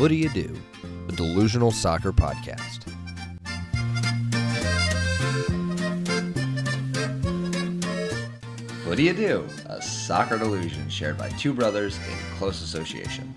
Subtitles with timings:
[0.00, 0.56] What Do You Do,
[1.10, 2.90] a delusional soccer podcast.
[8.86, 9.46] What do you do?
[9.66, 13.34] A soccer delusion shared by two brothers in close association.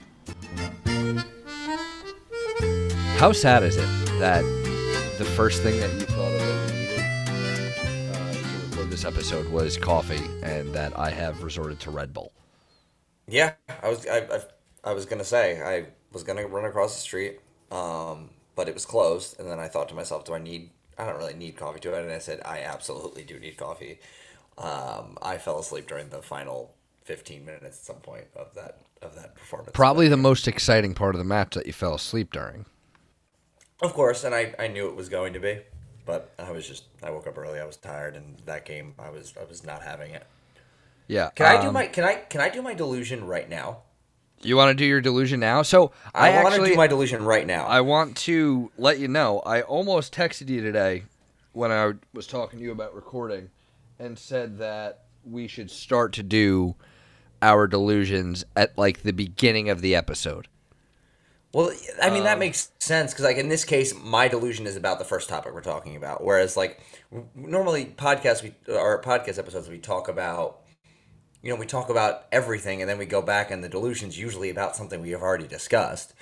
[3.18, 3.86] How sad is it
[4.20, 4.44] that
[5.18, 9.50] the first thing that you thought of that you needed uh, to record this episode
[9.50, 12.32] was coffee, and that I have resorted to Red Bull?
[13.28, 14.40] Yeah, I was I, I,
[14.86, 17.40] I was gonna say I was gonna run across the street,
[17.72, 20.70] um, but it was closed, and then I thought to myself, do I need?
[20.98, 24.00] I don't really need coffee to it, and I said I absolutely do need coffee.
[24.58, 29.16] Um, I fell asleep during the final fifteen minutes at some point of that of
[29.16, 29.72] that performance.
[29.74, 32.66] Probably the most exciting part of the match that you fell asleep during.
[33.82, 35.60] Of course, and I, I knew it was going to be,
[36.06, 37.60] but I was just I woke up early.
[37.60, 40.26] I was tired, and that game I was I was not having it.
[41.08, 41.32] Yeah.
[41.36, 43.80] Can I do um, my can I can I do my delusion right now?
[44.44, 45.62] You want to do your delusion now?
[45.62, 47.66] So I, I, want to do my delusion right now.
[47.66, 49.40] I want to let you know.
[49.40, 51.04] I almost texted you today
[51.54, 53.50] when I was talking to you about recording,
[54.00, 56.76] and said that we should start to do
[57.42, 60.48] our delusions at like the beginning of the episode.
[61.54, 61.72] Well,
[62.02, 64.98] I mean Um, that makes sense because, like in this case, my delusion is about
[64.98, 66.24] the first topic we're talking about.
[66.24, 66.82] Whereas, like
[67.36, 70.63] normally podcasts, we our podcast episodes, we talk about,
[71.44, 74.50] you know, we talk about everything, and then we go back, and the delusion's usually
[74.50, 76.14] about something we have already discussed.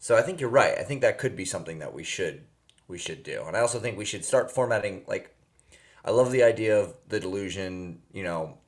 [0.00, 0.76] So I think you're right.
[0.78, 2.44] I think that could be something that we should
[2.88, 5.04] we should do, and I also think we should start formatting.
[5.06, 5.34] Like,
[6.04, 8.00] I love the idea of the delusion.
[8.12, 8.58] You know,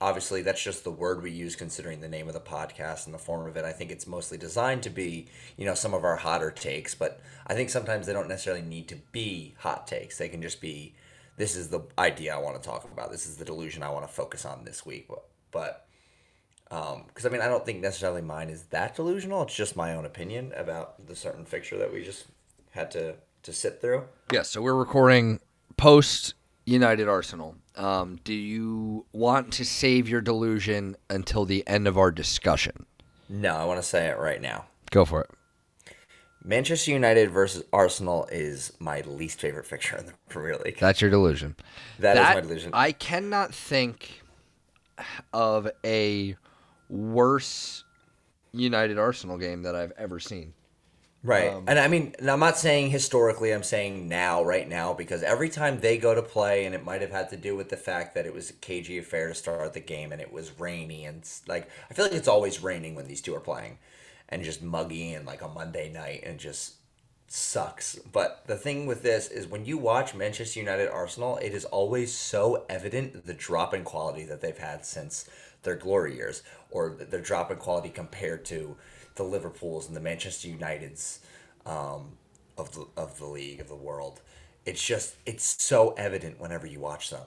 [0.00, 3.18] obviously that's just the word we use considering the name of the podcast and the
[3.18, 3.64] form of it.
[3.64, 7.20] I think it's mostly designed to be, you know, some of our hotter takes, but
[7.46, 10.16] I think sometimes they don't necessarily need to be hot takes.
[10.16, 10.94] They can just be
[11.36, 13.10] this is the idea I want to talk about.
[13.10, 15.08] This is the delusion I want to focus on this week.
[15.54, 15.86] But,
[16.68, 19.42] but um I mean, I don't think necessarily mine is that delusional.
[19.44, 22.26] It's just my own opinion about the certain fixture that we just
[22.72, 24.04] had to to sit through.
[24.32, 25.40] Yeah, so we're recording
[25.76, 26.34] post
[26.66, 27.56] United Arsenal.
[27.76, 32.86] Um, do you want to save your delusion until the end of our discussion?
[33.28, 34.66] No, I want to say it right now.
[34.90, 35.30] Go for it.
[36.46, 40.78] Manchester United versus Arsenal is my least favorite fixture in the Premier League.
[40.78, 41.56] That's your delusion.
[41.98, 42.70] That is my delusion.
[42.74, 44.22] I cannot think
[45.32, 46.36] of a
[46.88, 47.84] worse
[48.52, 50.54] United Arsenal game that I've ever seen.
[51.24, 51.54] Right.
[51.54, 55.22] Um, and I mean, and I'm not saying historically, I'm saying now, right now, because
[55.22, 57.78] every time they go to play, and it might have had to do with the
[57.78, 61.06] fact that it was a cagey affair to start the game and it was rainy.
[61.06, 63.78] And like, I feel like it's always raining when these two are playing
[64.28, 66.74] and just muggy and like a Monday night and just
[67.26, 67.96] sucks.
[67.96, 72.12] But the thing with this is when you watch Manchester United Arsenal, it is always
[72.14, 75.28] so evident the drop in quality that they've had since
[75.62, 78.76] their glory years or their drop in quality compared to
[79.16, 81.18] the Liverpools and the Manchester Uniteds
[81.66, 82.12] um,
[82.56, 84.20] of the of the league of the world.
[84.64, 87.26] It's just it's so evident whenever you watch them.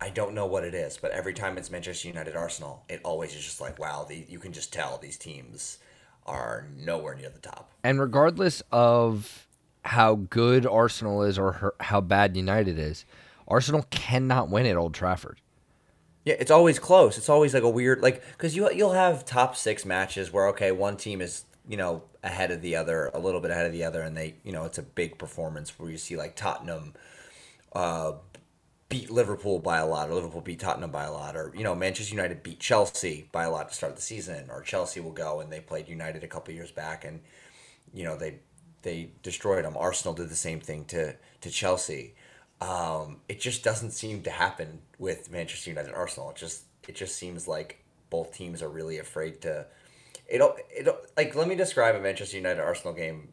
[0.00, 3.34] I don't know what it is, but every time it's Manchester United Arsenal, it always
[3.34, 5.78] is just like wow, the, you can just tell these teams
[6.28, 7.72] are nowhere near the top.
[7.82, 9.46] And regardless of
[9.84, 13.04] how good Arsenal is or her, how bad United is,
[13.48, 15.40] Arsenal cannot win at Old Trafford.
[16.24, 17.16] Yeah, it's always close.
[17.16, 20.72] It's always like a weird like because you you'll have top six matches where okay
[20.72, 23.84] one team is you know ahead of the other a little bit ahead of the
[23.84, 26.92] other and they you know it's a big performance where you see like Tottenham
[27.72, 28.12] uh,
[28.88, 31.74] beat Liverpool by a lot or Liverpool beat Tottenham by a lot or you know
[31.74, 35.40] Manchester United beat Chelsea by a lot to start the season or Chelsea will go
[35.40, 37.20] and they played United a couple years back and
[37.92, 38.38] you know they
[38.82, 39.76] they destroyed them.
[39.76, 42.14] Arsenal did the same thing to to Chelsea.
[42.60, 46.30] Um, it just doesn't seem to happen with Manchester United and Arsenal.
[46.30, 49.66] It just it just seems like both teams are really afraid to.
[50.26, 53.32] It'll it'll like let me describe a Manchester United Arsenal game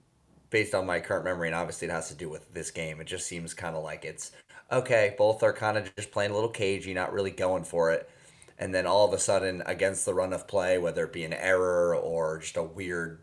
[0.49, 3.01] based on my current memory, and obviously it has to do with this game.
[3.01, 4.31] It just seems kind of like it's
[4.71, 5.15] okay.
[5.17, 8.09] Both are kind of just playing a little cagey, not really going for it,
[8.57, 11.33] and then all of a sudden, against the run of play, whether it be an
[11.33, 13.19] error or just a weird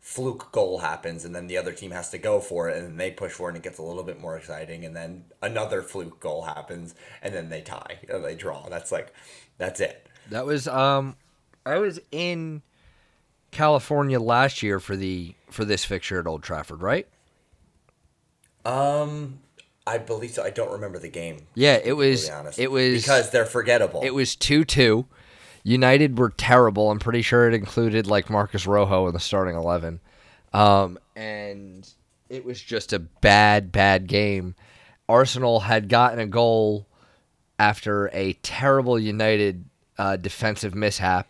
[0.00, 2.96] fluke goal happens and then the other team has to go for it and then
[2.96, 5.82] they push for it and it gets a little bit more exciting and then another
[5.82, 9.12] fluke goal happens and then they tie and they draw that's like
[9.58, 11.16] that's it That was um
[11.64, 12.62] I was in
[13.50, 17.08] California last year for the for this fixture at Old Trafford, right?
[18.64, 19.38] um
[19.86, 22.58] i believe so i don't remember the game Yeah, it was honest.
[22.58, 25.06] it was because they're forgettable It was 2 2.
[25.64, 26.90] United were terrible.
[26.92, 29.98] I'm pretty sure it included like Marcos Rojo in the starting 11.
[30.52, 31.88] Um, and
[32.28, 34.54] it was just a bad, bad game.
[35.08, 36.86] Arsenal had gotten a goal
[37.58, 39.64] after a terrible United
[39.98, 41.26] uh, defensive mishap.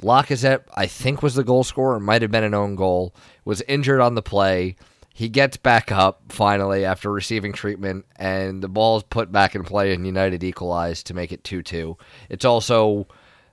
[0.00, 2.00] Lacazette, I think, was the goal scorer.
[2.00, 3.14] Might have been an own goal.
[3.44, 4.76] Was injured on the play.
[5.16, 9.62] He gets back up finally after receiving treatment, and the ball is put back in
[9.62, 11.96] play, and United equalized to make it 2 2.
[12.28, 13.06] It's also,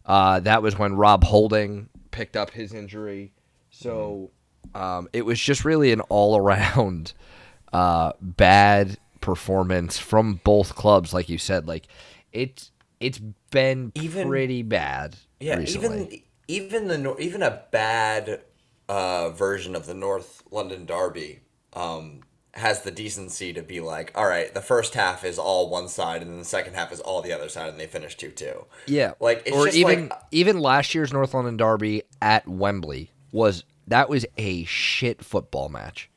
[0.03, 3.31] uh, that was when Rob Holding picked up his injury.
[3.69, 4.31] So
[4.73, 7.13] um, it was just really an all around
[7.73, 11.67] uh, bad performance from both clubs, like you said.
[11.67, 11.85] Like,
[12.33, 13.19] it's it's
[13.51, 16.23] been Even- pretty bad Yeah, recently.
[16.47, 18.41] even even the even a bad
[18.89, 21.41] uh, version of the North London Derby
[21.73, 22.21] um,
[22.53, 26.21] has the decency to be like, all right, the first half is all one side,
[26.21, 28.65] and then the second half is all the other side, and they finish two two.
[28.87, 33.11] Yeah, like it's or just even like even last year's North London Derby at Wembley
[33.31, 36.09] was that was a shit football match,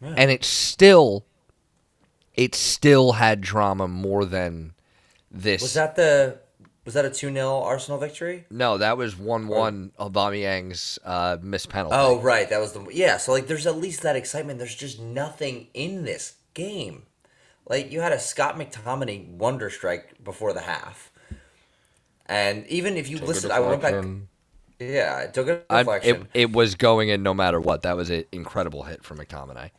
[0.00, 1.24] and it still
[2.34, 4.72] it still had drama more than
[5.30, 5.62] this.
[5.62, 6.38] was that the
[6.88, 8.46] was that a two 0 Arsenal victory?
[8.48, 11.94] no, that was one one Aubameyang's uh, missed penalty.
[11.94, 13.18] Oh right, that was the yeah.
[13.18, 14.58] So like, there's at least that excitement.
[14.58, 17.02] There's just nothing in this game.
[17.68, 21.12] Like you had a Scott McTominay wonder strike before the half,
[22.24, 24.02] and even if you listen, I went back.
[24.78, 26.28] Yeah, it took a deflection.
[26.32, 27.82] it, it was going in no matter what.
[27.82, 29.72] That was an incredible hit from McTominay.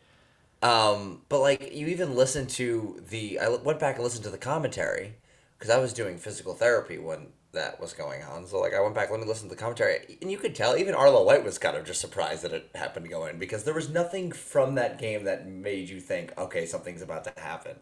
[0.62, 4.38] Um, but like you even listen to the, I went back and listened to the
[4.38, 5.16] commentary
[5.60, 8.46] because I was doing physical therapy when that was going on.
[8.46, 10.78] So like I went back, let me listen to the commentary, and you could tell
[10.78, 13.66] even Arlo White was kind of just surprised that it happened to go in because
[13.66, 17.76] there was nothing from that game that made you think, okay, something's about to happen.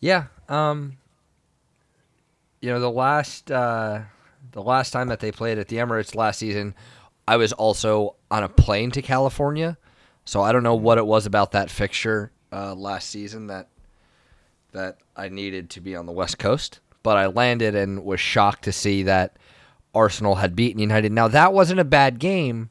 [0.00, 0.26] Yeah.
[0.48, 0.98] Um
[2.60, 4.02] you know, the last uh
[4.52, 6.74] the last time that they played at the Emirates last season,
[7.26, 9.78] I was also on a plane to California.
[10.26, 13.68] So I don't know what it was about that fixture uh last season that
[14.74, 18.64] that I needed to be on the West Coast, but I landed and was shocked
[18.64, 19.36] to see that
[19.94, 21.12] Arsenal had beaten United.
[21.12, 22.70] Now that wasn't a bad game.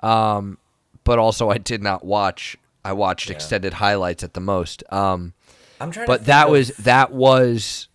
[0.00, 0.58] Um
[1.04, 3.36] but also I did not watch I watched Yeah.
[3.36, 4.82] extended highlights at the most.
[4.92, 5.32] Um
[5.80, 6.06] I'm trying.
[6.06, 7.88] but think that of- was that was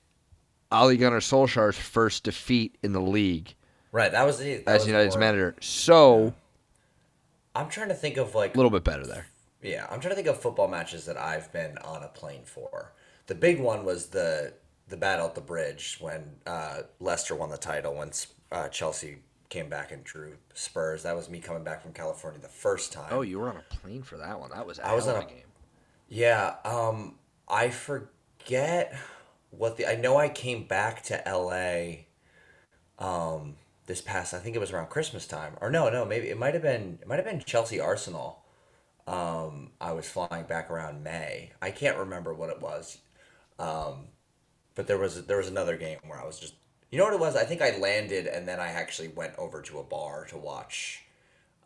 [0.71, 3.53] Ole Gunnar Solskjaer's first defeat in the league
[3.91, 4.11] right.
[4.11, 4.65] That was it.
[4.65, 5.55] That as was United's more- manager.
[5.61, 6.33] So
[7.53, 9.27] I'm trying to think of like a little bit better there.
[9.61, 12.91] Yeah, I'm trying to think of football matches that I've been on a plane for.
[13.27, 14.53] The big one was the
[14.87, 18.11] the battle at the bridge when uh, Leicester won the title when
[18.51, 19.17] uh, Chelsea
[19.49, 21.03] came back and drew Spurs.
[21.03, 23.07] That was me coming back from California the first time.
[23.11, 24.51] Oh, you were on a plane for that one.
[24.51, 25.41] That was I was on a- game.
[26.07, 27.15] Yeah, um,
[27.47, 28.95] I forget
[29.49, 29.87] what the.
[29.87, 32.05] I know I came back to LA.
[32.97, 33.55] Um,
[33.87, 36.53] this past I think it was around Christmas time, or no, no, maybe it might
[36.53, 38.43] have been it might have been Chelsea Arsenal.
[39.07, 41.51] Um, I was flying back around May.
[41.61, 42.99] I can't remember what it was,
[43.59, 44.07] um,
[44.75, 46.55] but there was there was another game where I was just
[46.91, 47.35] you know what it was.
[47.35, 51.03] I think I landed and then I actually went over to a bar to watch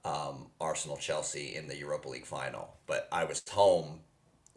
[0.06, 2.76] um, Arsenal Chelsea in the Europa League final.
[2.88, 4.02] But I was home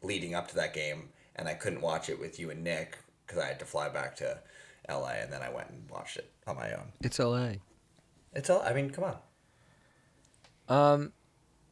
[0.02, 3.42] leading up to that game, and I couldn't watch it with you and Nick because
[3.42, 4.38] I had to fly back to
[4.88, 6.92] LA, and then I went and watched it on my own.
[7.00, 7.54] It's LA.
[8.34, 8.62] It's all.
[8.62, 9.16] I mean, come on.
[10.68, 11.12] Um,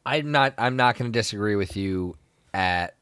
[0.05, 0.53] I'm not.
[0.57, 2.17] I'm not going to disagree with you
[2.53, 2.95] at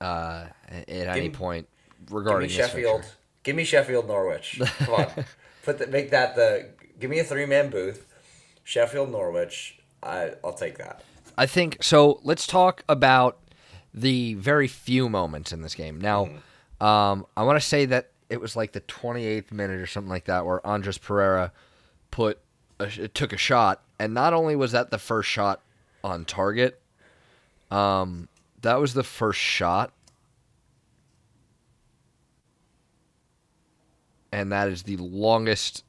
[0.00, 1.68] uh at any me- point
[2.00, 3.04] Give me regarding Sheffield.
[3.42, 4.60] Give me Sheffield Norwich.
[4.78, 5.24] Come on,
[5.62, 6.70] put the, make that the.
[6.98, 8.06] Give me a three man booth.
[8.64, 9.78] Sheffield Norwich.
[10.02, 11.02] I I'll take that.
[11.36, 12.20] I think so.
[12.24, 13.38] Let's talk about
[13.94, 16.00] the very few moments in this game.
[16.00, 16.28] Now,
[16.80, 20.26] um, I want to say that it was like the 28th minute or something like
[20.26, 21.52] that, where Andreas Pereira
[22.10, 22.40] put
[22.78, 25.62] a, took a shot, and not only was that the first shot
[26.04, 26.80] on target,
[27.70, 28.28] um,
[28.62, 29.92] that was the first shot,
[34.32, 35.84] and that is the longest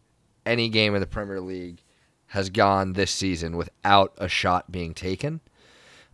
[0.46, 1.82] any game in the Premier League
[2.28, 5.42] has gone this season without a shot being taken.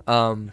[0.07, 0.51] Um,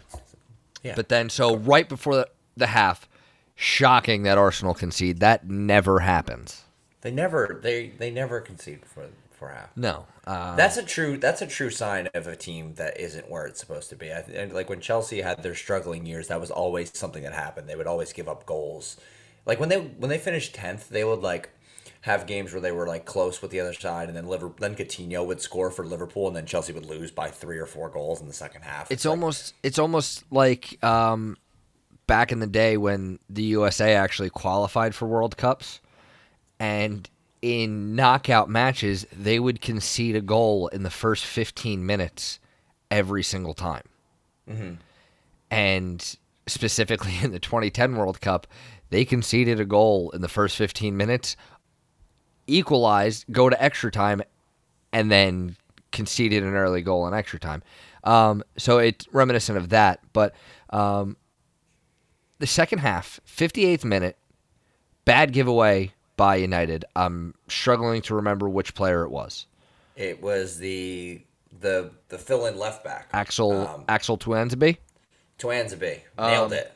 [0.81, 0.95] Yeah.
[0.95, 3.07] But then, so right before the, the half,
[3.55, 5.19] shocking that Arsenal concede.
[5.19, 6.63] That never happens.
[7.01, 9.05] They never they they never concede before
[9.49, 9.75] half.
[9.75, 10.05] No.
[10.25, 11.17] Uh, That's a true.
[11.17, 14.11] That's a true sign of a team that isn't where it's supposed to be.
[14.11, 17.67] I, and like when Chelsea had their struggling years, that was always something that happened.
[17.67, 18.97] They would always give up goals.
[19.45, 21.49] Like when they when they finished tenth, they would like
[22.01, 24.75] have games where they were like close with the other side, and then Liverpool, then
[24.75, 28.21] Coutinho would score for Liverpool, and then Chelsea would lose by three or four goals
[28.21, 28.91] in the second half.
[28.91, 31.37] it's like- almost it's almost like um,
[32.07, 35.79] back in the day when the USA actually qualified for World Cups,
[36.59, 37.09] and
[37.43, 42.39] in knockout matches they would concede a goal in the first 15 minutes
[42.89, 43.83] every single time.
[45.51, 48.47] And specifically in the 2010 World Cup,
[48.91, 51.35] they conceded a goal in the first 15 minutes
[52.47, 54.21] equalized, go to extra time,
[54.93, 55.57] and then
[55.91, 57.61] conceded an early goal in extra time.
[58.05, 59.99] Um, so it's reminiscent of that.
[60.13, 60.33] But
[60.69, 61.17] um,
[62.39, 64.17] the second half, 58th minute,
[65.03, 66.85] bad giveaway by United.
[66.95, 69.45] I'm struggling to remember which player it was.
[69.95, 71.21] It was the
[71.59, 73.09] the the fill in left back.
[73.13, 74.77] Axel Um, Axel Tuanzebe.
[75.39, 76.01] Twanzebe.
[76.17, 76.71] Nailed Um, it.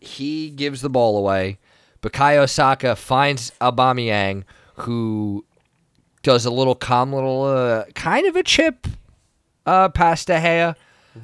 [0.00, 1.58] he gives the ball away.
[2.02, 4.44] Bukayo Saka finds Aubameyang,
[4.76, 5.44] who
[6.22, 8.86] does a little calm little uh, kind of a chip
[9.66, 10.74] uh, past De Gea.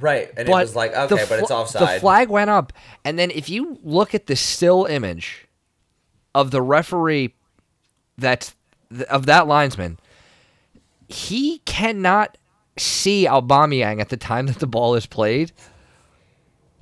[0.01, 0.29] Right.
[0.37, 1.97] And But it was like, okay, but it's offside.
[1.97, 2.73] The flag went up,
[3.05, 5.47] and then if you look at the still image
[6.35, 7.35] of the referee,
[8.19, 8.55] that's
[9.09, 9.99] of that linesman,
[11.09, 12.37] he cannot
[12.77, 15.53] see Aubameyang at the time that the ball is played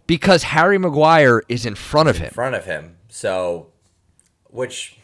[0.07, 2.27] because Harry Maguire is in front of him.
[2.27, 2.97] in front of him.
[3.09, 3.69] So,
[4.51, 4.99] which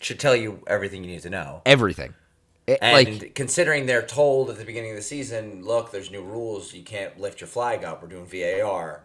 [0.00, 1.62] should tell you everything you need to know.
[1.66, 2.14] Everything.
[2.66, 6.22] It- And like considering they're told at the beginning of the season, look, there's new
[6.22, 6.72] rules.
[6.74, 8.02] You can't lift your flag up.
[8.02, 9.04] We're doing VAR.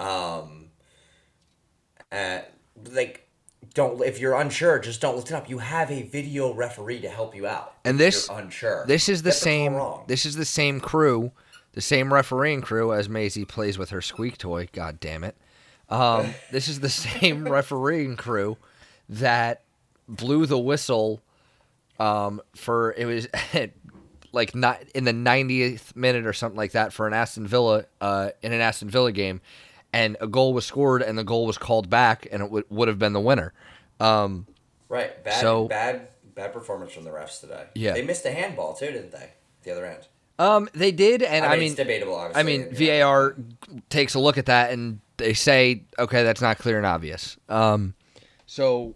[0.00, 0.70] Um,
[2.10, 2.40] uh,
[2.90, 3.27] like,
[3.74, 5.48] don't if you're unsure, just don't lift it up.
[5.48, 7.74] You have a video referee to help you out.
[7.84, 8.84] And this- you're unsure.
[8.86, 9.74] This is the same.
[9.74, 10.04] wrong.
[10.06, 11.32] This is the same crew,
[11.72, 14.68] the same refereeing crew as Maisie plays with her squeak toy.
[14.72, 15.36] God damn it!
[15.88, 18.56] Um, this is the same refereeing crew
[19.08, 19.62] that
[20.08, 21.22] blew the whistle
[21.98, 23.28] um, for it was
[24.32, 28.30] like not in the 90th minute or something like that for an Aston Villa uh,
[28.42, 29.40] in an Aston Villa game,
[29.92, 32.88] and a goal was scored and the goal was called back and it w- would
[32.88, 33.52] have been the winner.
[34.00, 34.46] Um,
[34.88, 35.22] right.
[35.24, 37.64] Bad, so- bad, bad performance from the refs today.
[37.74, 37.92] Yeah.
[37.94, 39.30] they missed a handball too, didn't they?
[39.64, 40.06] The other end.
[40.38, 42.14] um, they did, and I I mean, mean, it's debatable.
[42.14, 42.40] Obviously.
[42.40, 43.00] I mean, know.
[43.02, 43.36] VAR
[43.90, 47.36] takes a look at that and they say, okay, that's not clear and obvious.
[47.48, 47.94] Um,
[48.46, 48.94] so,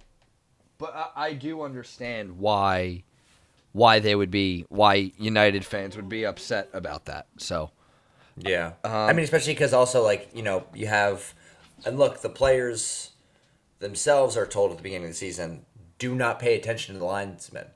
[0.78, 3.02] but I, I do understand why
[3.72, 7.26] why they would be why United fans would be upset about that.
[7.38, 7.70] So,
[8.36, 11.34] Yeah, Um, I mean, especially because also like you know you have,
[11.84, 13.10] and look, the players
[13.80, 15.64] themselves are told at the beginning of the season,
[15.98, 17.66] do not pay attention to the linesman.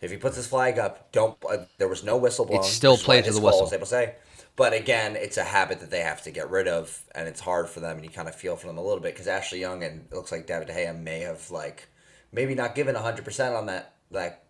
[0.00, 1.36] If he puts his flag up, don't.
[1.48, 2.60] Uh, there was no whistle blown.
[2.60, 3.64] It's still Just played let to his the call, whistle.
[3.64, 4.16] as People say,
[4.56, 7.68] but again, it's a habit that they have to get rid of, and it's hard
[7.68, 9.82] for them, and you kind of feel for them a little bit because Ashley Young
[9.82, 11.88] and it looks like David De Gea may have like
[12.32, 14.43] maybe not given hundred percent on that that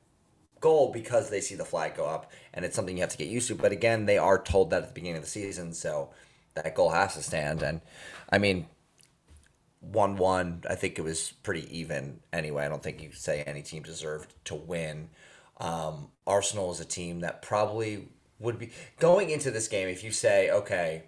[0.64, 3.28] goal because they see the flag go up and it's something you have to get
[3.28, 3.54] used to.
[3.54, 6.08] But again, they are told that at the beginning of the season, so
[6.54, 7.62] that goal has to stand.
[7.62, 7.82] And
[8.32, 8.66] I mean,
[9.80, 12.64] one one, I think it was pretty even anyway.
[12.64, 15.10] I don't think you could say any team deserved to win.
[15.58, 19.88] Um, Arsenal is a team that probably would be going into this game.
[19.88, 21.04] If you say, okay,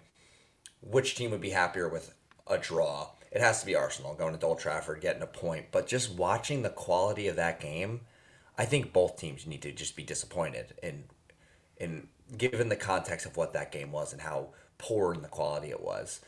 [0.81, 2.13] which team would be happier with
[2.45, 3.09] a draw?
[3.31, 5.65] It has to be Arsenal going to Old Trafford, getting a point.
[5.71, 8.01] But just watching the quality of that game,
[8.57, 11.03] I think both teams need to just be disappointed and
[11.77, 15.69] in given the context of what that game was and how poor in the quality
[15.69, 16.19] it was.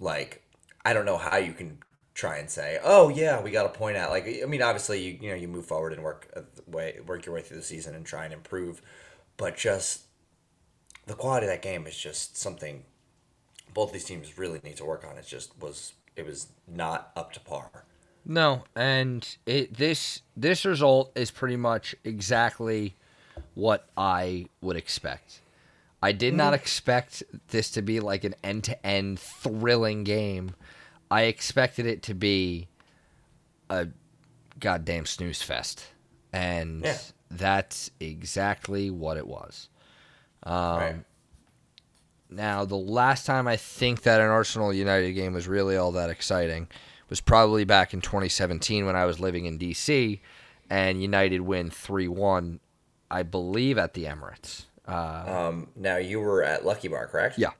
[0.00, 0.42] Like,
[0.84, 1.78] I don't know how you can
[2.14, 5.18] try and say, "Oh yeah, we got a point out." Like, I mean, obviously, you
[5.20, 7.94] you know, you move forward and work uh, way work your way through the season
[7.94, 8.82] and try and improve,
[9.36, 10.02] but just
[11.06, 12.84] the quality of that game is just something
[13.74, 15.18] both these teams really need to work on.
[15.18, 17.84] It just was it was not up to par.
[18.26, 22.94] No, and it this this result is pretty much exactly
[23.54, 25.40] what I would expect.
[26.02, 30.54] I did not expect this to be like an end-to-end thrilling game.
[31.10, 32.68] I expected it to be
[33.70, 33.88] a
[34.60, 35.86] goddamn snooze fest,
[36.32, 36.98] and Yeah.
[37.30, 39.68] that's exactly what it was.
[40.42, 40.96] Um, right.
[42.30, 46.10] Now, the last time I think that an Arsenal United game was really all that
[46.10, 46.68] exciting
[47.14, 50.18] was probably back in 2017 when I was living in DC
[50.68, 52.58] and United win 3 1,
[53.08, 54.64] I believe, at the Emirates.
[54.88, 57.38] Uh, Um, now you were at Lucky Bar, correct?
[57.38, 57.50] yeah.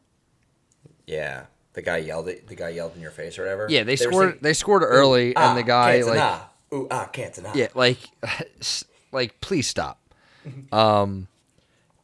[1.06, 1.44] Yeah.
[1.75, 2.49] The guy yelled it.
[2.49, 3.68] The guy yelled in your face or whatever.
[3.70, 6.40] Yeah, they were scored saying, they scored early "Ah, and the guy like Cantona.
[6.73, 7.54] Ooh, ah, Cantona.
[7.54, 7.99] Yeah, like,
[9.12, 10.00] like, please stop.
[10.73, 11.28] Um,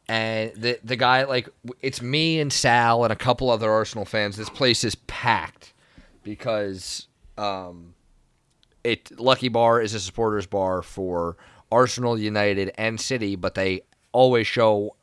[0.07, 1.49] and the the guy like
[1.81, 4.37] it's me and Sal and a couple other Arsenal fans.
[4.37, 5.73] This place is packed
[6.23, 7.07] because
[7.37, 7.93] um,
[8.83, 11.37] it Lucky Bar is a supporters bar for
[11.71, 14.95] Arsenal, United, and City, but they always show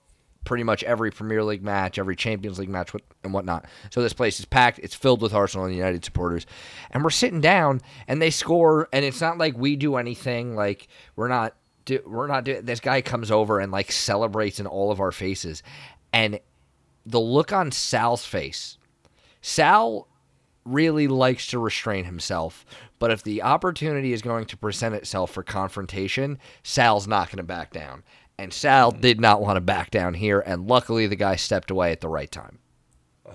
[0.45, 2.93] pretty much every Premier League match, every Champions League match,
[3.23, 3.67] and whatnot.
[3.91, 4.79] So this place is packed.
[4.81, 6.47] It's filled with Arsenal and United supporters,
[6.91, 10.55] and we're sitting down, and they score, and it's not like we do anything.
[10.55, 11.55] Like we're not,
[11.85, 12.65] do, we're not doing.
[12.65, 15.63] This guy comes over and like celebrates in all of our faces,
[16.13, 16.41] and
[17.07, 18.77] the look on Sal's face.
[19.41, 20.08] Sal
[20.69, 22.65] really likes to restrain himself.
[22.99, 27.43] But if the opportunity is going to present itself for confrontation, Sal's not going to
[27.43, 28.03] back down.
[28.39, 31.91] And Sal did not want to back down here, and luckily the guy stepped away
[31.91, 32.61] at the right time.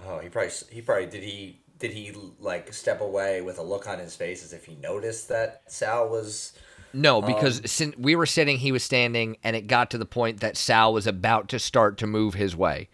[0.07, 3.87] Oh, he probably he probably did he did he like step away with a look
[3.87, 6.53] on his face as if he noticed that Sal was
[6.93, 10.39] No, because sin we were sitting, he was standing, and it got to the point
[10.39, 12.87] that Sal was about to start to move his way.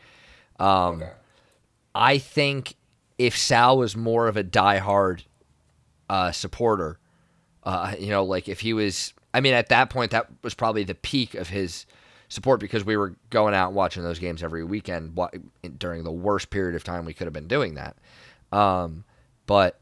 [0.60, 1.12] Um, okay.
[1.94, 2.76] I think
[3.20, 5.26] if Sal was more of a diehard
[6.10, 6.98] uh, supporter,
[7.64, 10.86] uh, you know, like if he was, I mean, at that point, that was probably
[10.86, 11.86] the peak of his
[12.30, 15.20] support because we were going out and watching those games every weekend
[15.78, 17.98] during the worst period of time we could have been doing that.
[18.52, 19.04] Um,
[19.46, 19.80] but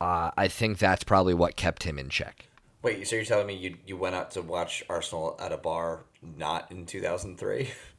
[0.00, 2.48] uh, I think that's probably what kept him in check.
[2.82, 6.04] Wait, so you're telling me you you went out to watch Arsenal at a bar
[6.20, 7.70] not in 2003?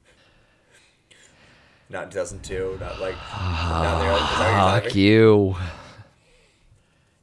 [1.89, 4.11] not in 2002, not like not there.
[4.13, 5.55] Is that what Fuck you.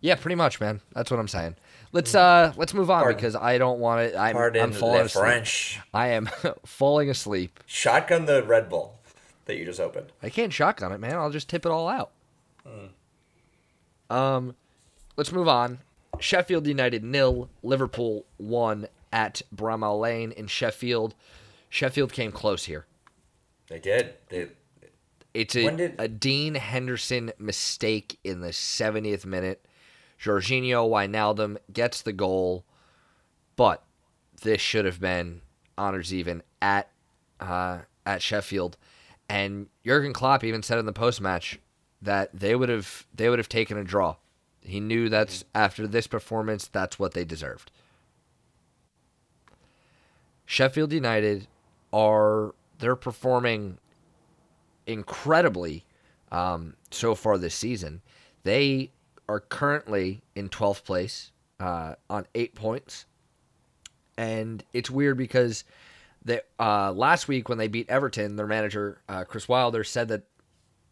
[0.00, 0.80] Yeah, pretty much, man.
[0.94, 1.54] That's what I'm saying.
[1.92, 4.16] Let's uh let's move on Pardon- because I don't want it.
[4.16, 5.22] I'm, Pardon I'm falling asleep.
[5.22, 5.80] French.
[5.92, 6.28] I am
[6.64, 7.60] falling asleep.
[7.66, 8.98] Shotgun the Red Bull
[9.44, 10.06] that you just opened.
[10.22, 11.14] I can't shotgun it, man.
[11.14, 12.10] I'll just tip it all out.
[14.10, 14.54] Um,
[15.16, 15.78] let's move on.
[16.18, 21.14] Sheffield United nil, Liverpool one at Bramall Lane in Sheffield.
[21.70, 22.86] Sheffield came close here.
[23.72, 24.14] They did.
[24.28, 24.48] They
[25.32, 29.64] It's a, did- a Dean Henderson mistake in the 70th minute.
[30.20, 32.64] Georginio Wijnaldum gets the goal,
[33.56, 33.82] but
[34.42, 35.40] this should have been
[35.78, 36.90] honors even at
[37.40, 38.76] uh, at Sheffield.
[39.26, 41.58] And Jurgen Klopp even said in the post match
[42.02, 44.16] that they would have they would have taken a draw.
[44.60, 47.70] He knew that's after this performance, that's what they deserved.
[50.44, 51.46] Sheffield United
[51.90, 53.78] are they're performing
[54.88, 55.84] incredibly
[56.32, 58.02] um, so far this season.
[58.42, 58.90] They
[59.28, 61.30] are currently in 12th place
[61.60, 63.06] uh, on eight points.
[64.18, 65.62] And it's weird because
[66.24, 70.24] they, uh, last week when they beat Everton, their manager, uh, Chris Wilder, said that,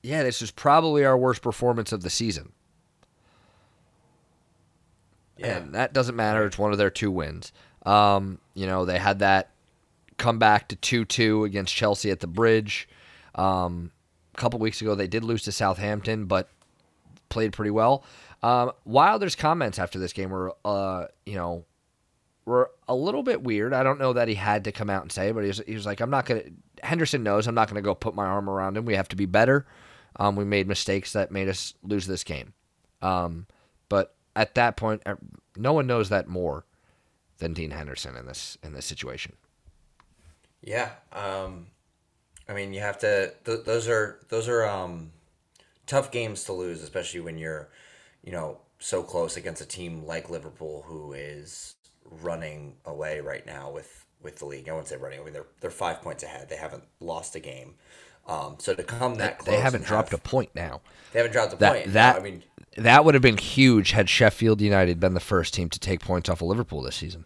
[0.01, 2.53] yeah, this is probably our worst performance of the season.
[5.37, 5.57] yeah.
[5.57, 6.47] And that doesn't matter.
[6.47, 7.53] It's one of their two wins.
[7.85, 9.51] Um, you know, they had that
[10.21, 12.89] comeback to 2 2 against Chelsea at the bridge.
[13.35, 13.91] Um,
[14.35, 16.49] a couple weeks ago, they did lose to Southampton, but
[17.31, 18.05] played pretty well.
[18.43, 21.65] Um, Wilder's comments after this game were, uh, you know,
[22.45, 23.73] were a little bit weird.
[23.73, 25.75] I don't know that he had to come out and say, but he was, he
[25.75, 26.43] was like, "I'm not gonna."
[26.83, 28.85] Henderson knows I'm not gonna go put my arm around him.
[28.85, 29.67] We have to be better.
[30.17, 32.53] Um, we made mistakes that made us lose this game.
[33.01, 33.47] Um,
[33.89, 35.17] but at that point, uh,
[35.57, 36.65] no one knows that more
[37.39, 39.35] than Dean Henderson in this in this situation.
[40.63, 40.91] Yeah.
[41.13, 41.69] Um,
[42.49, 43.33] I mean, you have to.
[43.45, 45.13] Th- those are those are um,
[45.87, 47.69] tough games to lose, especially when you're,
[48.23, 51.75] you know, so close against a team like Liverpool, who is
[52.23, 54.69] running away right now with with the league.
[54.69, 55.31] I wouldn't say running away.
[55.31, 56.49] They're they're five points ahead.
[56.49, 57.75] They haven't lost a game.
[58.27, 60.83] Um, so to come that close, They haven't dropped have, a point now.
[61.13, 61.93] They haven't dropped a That point.
[61.95, 62.45] that I mean,
[62.77, 66.29] that would have been huge had Sheffield United been the first team to take points
[66.29, 67.25] off of Liverpool this season.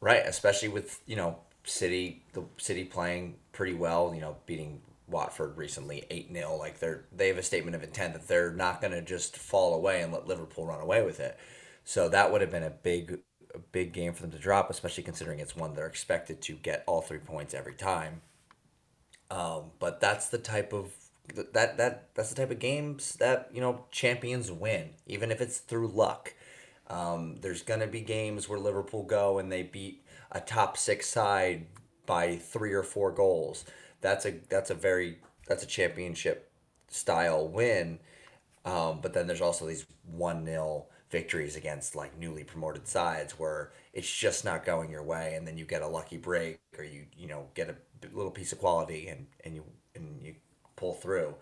[0.00, 4.12] Right, especially with you know City, the City playing pretty well.
[4.14, 8.14] You know, beating Watford recently eight 0 Like they're they have a statement of intent
[8.14, 11.38] that they're not going to just fall away and let Liverpool run away with it.
[11.84, 13.20] So that would have been a big,
[13.54, 16.82] a big game for them to drop, especially considering it's one they're expected to get
[16.86, 18.22] all three points every time.
[19.30, 20.92] Um, but that's the type of
[21.52, 25.58] that that that's the type of games that you know champions win, even if it's
[25.58, 26.34] through luck.
[26.88, 31.66] Um, there's gonna be games where Liverpool go and they beat a top six side
[32.06, 33.64] by three or four goals.
[34.00, 36.50] That's a that's a very that's a championship
[36.88, 37.98] style win.
[38.64, 43.72] Um, but then there's also these one 0 victories against like newly promoted sides where
[43.92, 47.06] it's just not going your way, and then you get a lucky break or you
[47.16, 47.76] you know get a
[48.14, 50.34] little piece of quality and and you and you
[50.76, 51.34] pull through.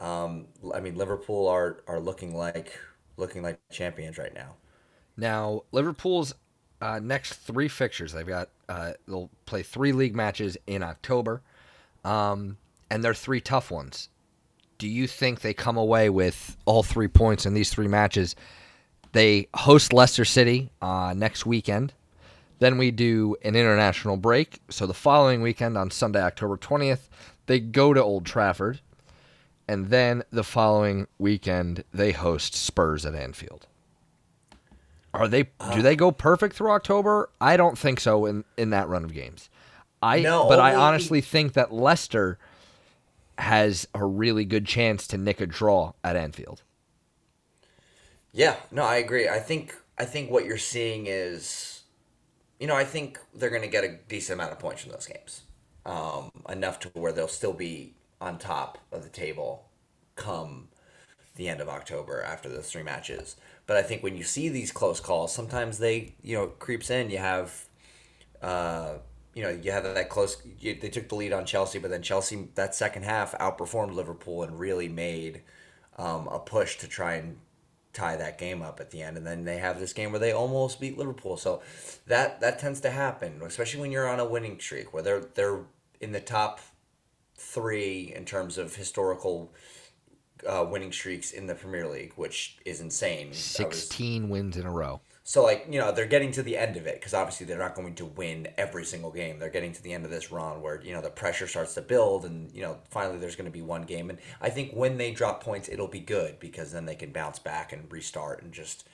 [0.00, 2.78] Um, I mean, Liverpool are are looking like
[3.16, 4.54] looking like champions right now.
[5.16, 6.34] Now, Liverpool's
[6.82, 11.40] uh, next three fixtures, they've got uh, they'll play three league matches in October,
[12.04, 12.56] um,
[12.90, 14.08] and they're three tough ones.
[14.78, 18.34] Do you think they come away with all three points in these three matches?
[19.12, 21.92] They host Leicester City uh, next weekend.
[22.58, 24.60] Then we do an international break.
[24.68, 27.08] So the following weekend on Sunday, October 20th,
[27.46, 28.80] they go to Old Trafford.
[29.68, 33.68] And then the following weekend, they host Spurs at Anfield.
[35.14, 35.44] Are they
[35.74, 37.28] do they go perfect through October?
[37.40, 39.50] I don't think so in, in that run of games.
[40.02, 42.38] I No, but I honestly think that Leicester
[43.38, 46.62] has a really good chance to nick a draw at Anfield.
[48.32, 49.28] Yeah, no, I agree.
[49.28, 51.82] I think I think what you're seeing is,
[52.58, 55.06] you know, I think they're going to get a decent amount of points from those
[55.06, 55.42] games,
[55.84, 59.66] um, enough to where they'll still be on top of the table,
[60.16, 60.68] come
[61.36, 63.36] the end of October after those three matches.
[63.72, 67.08] But I think when you see these close calls, sometimes they, you know, creeps in.
[67.08, 67.64] You have,
[68.42, 68.96] uh,
[69.32, 70.36] you know, you have that close.
[70.60, 74.42] You, they took the lead on Chelsea, but then Chelsea that second half outperformed Liverpool
[74.42, 75.40] and really made
[75.96, 77.38] um, a push to try and
[77.94, 79.16] tie that game up at the end.
[79.16, 81.38] And then they have this game where they almost beat Liverpool.
[81.38, 81.62] So
[82.06, 85.60] that that tends to happen, especially when you're on a winning streak, where they're they're
[85.98, 86.60] in the top
[87.38, 89.50] three in terms of historical
[90.46, 93.28] uh, winning streaks in the Premier League, which is insane.
[93.28, 95.00] That was- 16 wins in a row.
[95.24, 97.74] so like you know they're getting to the end of it because obviously they're not
[97.76, 99.38] going to win every single game.
[99.38, 101.82] They're getting to the end of this run where you know the pressure starts to
[101.82, 104.10] build, and you know finally there's going to be one game.
[104.10, 107.38] And I think when they drop points, it'll be good because then they can bounce
[107.38, 108.86] back and restart and just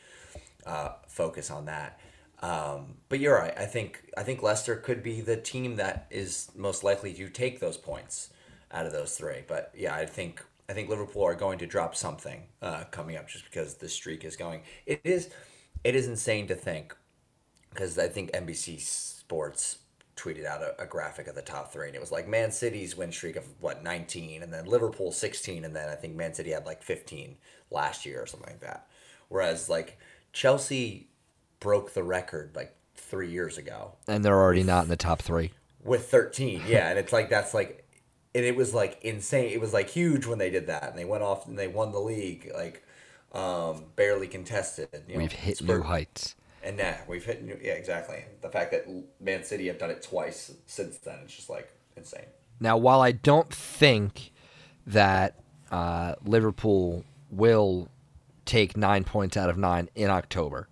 [0.67, 1.99] uh, focus on that.
[2.41, 3.55] Um, but you're right.
[3.59, 7.59] I think I think Leicester could be the team that is most likely to take
[7.59, 8.31] those points
[8.71, 9.43] out of those three.
[9.49, 13.27] But yeah, I think I think Liverpool are going to drop something uh, coming up
[13.29, 14.63] just because the streak is going.
[14.87, 15.31] It is
[15.85, 16.95] it is insane to think
[17.71, 19.79] because I think NBC Sports
[20.17, 22.97] tweeted out a, a graphic of the top three and it was like Man City's
[22.97, 26.51] win streak of what 19 and then Liverpool 16 and then I think Man City
[26.51, 27.37] had like 15
[27.71, 28.89] last year or something like that.
[29.29, 29.97] Whereas like
[30.33, 31.09] Chelsea
[31.61, 35.53] broke the record like three years ago And they're already not in the top three.
[35.85, 37.85] with 13 yeah and it's like that's like
[38.35, 39.51] and it was like insane.
[39.51, 41.93] It was like huge when they did that and they went off and they won
[41.93, 42.85] the league like
[43.33, 46.35] um barely contested you know, We've hit Spur- new heights.
[46.63, 48.25] and nah we've hit new yeah exactly.
[48.41, 48.87] The fact that
[49.21, 52.27] man city have done it twice since then it's just like insane.
[52.61, 54.33] Now, while I don't think
[54.87, 55.35] that
[55.71, 57.89] uh, Liverpool will
[58.47, 60.67] take nine points out of nine in October,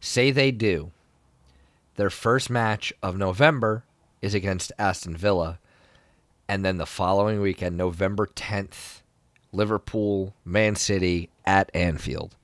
[0.00, 0.90] say they do,
[1.96, 3.84] their first match of November
[4.22, 5.58] is against Aston Villa,
[6.48, 9.02] and then the following weekend, November 10th,
[9.52, 12.36] Liverpool, Man City at Anfield.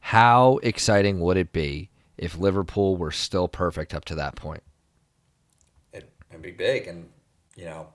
[0.00, 4.62] How exciting would it be if Liverpool were still perfect up to that point?
[5.92, 7.08] it, it'd be big and
[7.56, 7.88] you know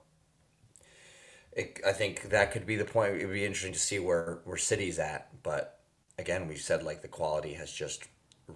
[1.52, 4.40] it, i think that could be the point it would be interesting to see where
[4.44, 5.80] where city's at but
[6.18, 8.04] again we said like the quality has just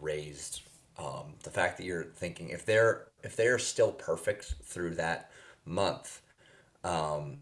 [0.00, 0.62] raised
[0.98, 5.30] um, the fact that you're thinking if they're if they're still perfect through that
[5.64, 6.22] month
[6.88, 7.38] um,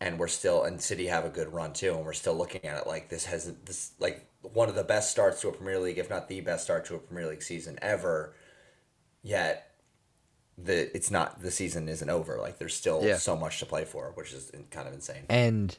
[0.00, 2.78] and we're still and city have a good run too and we're still looking at
[2.82, 5.98] it like this hasn't this like one of the best starts to a premier league
[5.98, 8.34] if not the best start to a premier league season ever
[9.22, 9.68] yet
[10.58, 12.38] the it's not the season isn't over.
[12.38, 13.16] Like there's still Yeah.
[13.16, 15.24] so much to play for, which is kind of insane.
[15.28, 15.76] And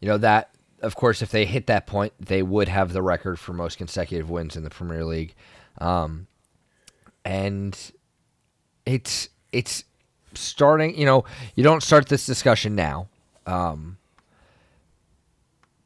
[0.00, 3.38] you know that of course if they hit that point, they would have the record
[3.38, 5.34] for most consecutive wins in the Premier League.
[5.78, 6.26] Um,
[7.24, 7.78] and
[8.86, 9.84] it's it's
[10.34, 13.08] starting, you know, you don't start this discussion now.
[13.46, 13.98] Um,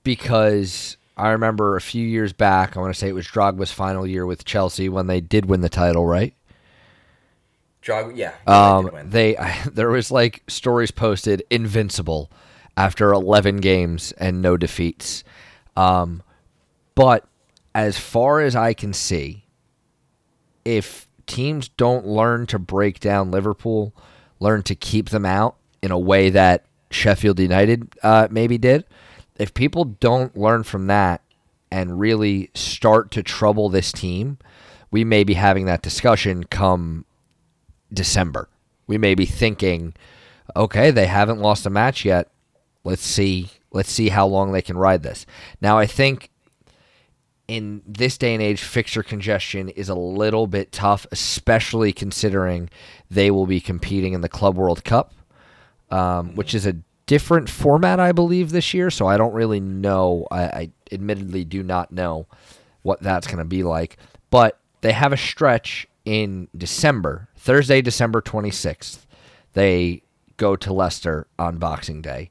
[0.02, 4.06] because I remember a few years back, I want to say it was Drogba's final
[4.06, 6.34] year with Chelsea when they did win the title, right?
[7.80, 9.10] Drog, yeah, yeah, they Um, win.
[9.10, 9.36] they
[9.72, 12.30] there was like stories posted invincible
[12.76, 15.24] after 11 games and no defeats.
[15.76, 16.22] Um,
[16.94, 17.26] but
[17.74, 19.44] as far as I can see,
[20.64, 23.94] if teams don't learn to break down Liverpool,
[24.40, 28.84] learn to keep them out in a way that Sheffield United uh, maybe did,
[29.38, 31.22] if people don't learn from that
[31.70, 34.38] and really start to trouble this team,
[34.90, 37.04] we may be having that discussion come
[37.92, 38.48] December.
[38.86, 39.94] We may be thinking,
[40.54, 42.30] okay, they haven't lost a match yet.
[42.84, 43.50] Let's see.
[43.72, 45.26] Let's see how long they can ride this.
[45.60, 46.30] Now, I think
[47.48, 52.68] in this day and age, fixture congestion is a little bit tough, especially considering
[53.10, 55.14] they will be competing in the Club World Cup,
[55.90, 58.90] um, which is a different format, I believe, this year.
[58.90, 60.26] So I don't really know.
[60.30, 62.26] I, I admittedly do not know
[62.82, 63.96] what that's going to be like.
[64.30, 69.06] But they have a stretch in December, Thursday, December 26th.
[69.52, 70.02] They
[70.36, 72.30] go to Leicester on Boxing Day.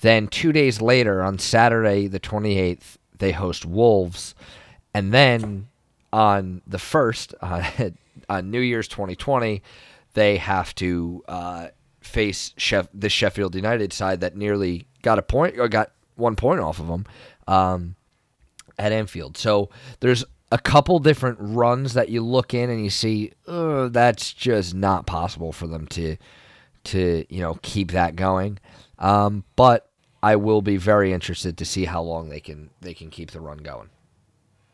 [0.00, 4.34] Then two days later, on Saturday, the 28th, they host Wolves.
[4.92, 5.68] And then
[6.12, 7.90] on the 1st, uh,
[8.28, 9.62] on New Year's 2020,
[10.14, 11.68] they have to uh,
[12.00, 16.60] face Sheff- the Sheffield United side that nearly got a point or got one point
[16.60, 17.04] off of them
[17.48, 17.96] um,
[18.78, 19.36] at Anfield.
[19.36, 24.32] So there's a couple different runs that you look in and you see "Ugh, that's
[24.32, 26.16] just not possible for them to
[26.84, 28.58] to you know keep that going.
[28.98, 29.90] Um, but
[30.24, 33.40] I will be very interested to see how long they can they can keep the
[33.40, 33.90] run going.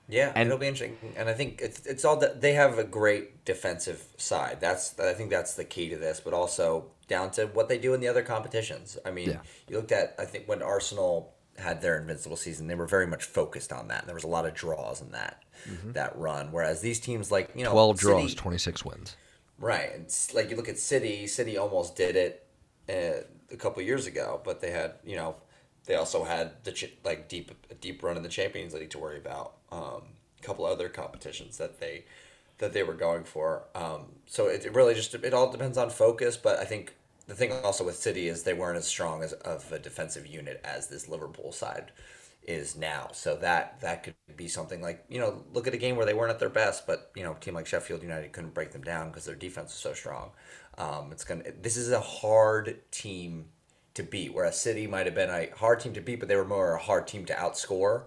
[0.09, 2.85] Yeah, And- it'll be interesting, and I think it's it's all that they have a
[2.85, 4.59] great defensive side.
[4.61, 7.95] That's I think that's the key to this, but also down to what they do
[7.95, 8.97] in the other competitions.
[9.05, 9.41] I mean, Yeah.
[9.69, 13.25] you looked at I think when Arsenal had their invincible season, they were very much
[13.25, 14.07] focused on that.
[14.07, 15.93] There was a lot of draws in that mm-hmm.
[15.93, 19.17] that run, whereas these teams like you know 12 City- draws, 26 wins.
[19.59, 19.91] Right.
[19.97, 21.27] It's like you look at City.
[21.27, 22.47] City almost did it
[23.53, 25.37] a couple years ago, but they had you know
[25.87, 27.51] they also had the ch- like deep
[27.81, 29.55] deep run in the Champions League to worry about.
[29.73, 30.03] Um,
[30.41, 32.05] a couple other competitions that they
[32.59, 33.65] that they were going for.
[33.75, 36.37] Um, so it, it really just it all depends on focus.
[36.37, 36.95] But I think
[37.27, 40.61] the thing also with City is they weren't as strong as of a defensive unit
[40.65, 41.93] as this Liverpool side
[42.43, 43.11] is now.
[43.13, 46.15] So that that could be something like you know look at a game where they
[46.15, 49.09] weren't at their best, but you know team like Sheffield United couldn't break them down
[49.09, 50.31] because their defense was so strong.
[50.79, 53.47] Um, it's gonna this is a hard team
[53.95, 56.45] to beat, whereas City might have been a hard team to beat, but they were
[56.45, 58.05] more a hard team to outscore.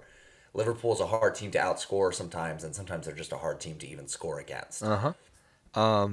[0.54, 3.88] Liverpool's a hard team to outscore sometimes, and sometimes they're just a hard team to
[3.88, 4.84] even score against.
[4.84, 5.14] Uh
[5.76, 6.08] huh.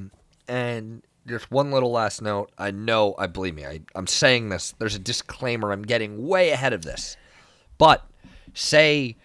[0.49, 2.51] And just one little last note.
[2.59, 4.75] I know, I believe me, I, I'm saying this.
[4.79, 5.73] There's a disclaimer.
[5.73, 7.17] I'm getting way ahead of this.
[7.79, 8.05] But
[8.55, 9.17] say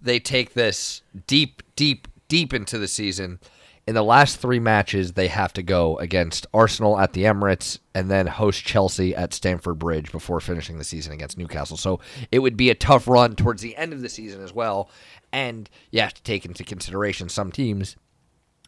[0.00, 3.40] they take this deep, deep, deep into the season.
[3.88, 8.10] In the last three matches, they have to go against Arsenal at the Emirates and
[8.10, 11.78] then host Chelsea at Stamford Bridge before finishing the season against Newcastle.
[11.78, 11.98] So
[12.30, 14.90] it would be a tough run towards the end of the season as well.
[15.32, 17.96] And you have to take into consideration some teams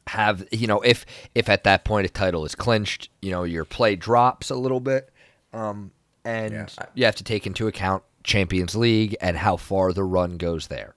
[0.07, 1.05] have you know if
[1.35, 4.81] if at that point a title is clinched you know your play drops a little
[4.81, 5.11] bit
[5.53, 5.93] um
[6.25, 6.67] and Yeah.
[6.95, 10.95] you have to take into account champions league and how far the run goes there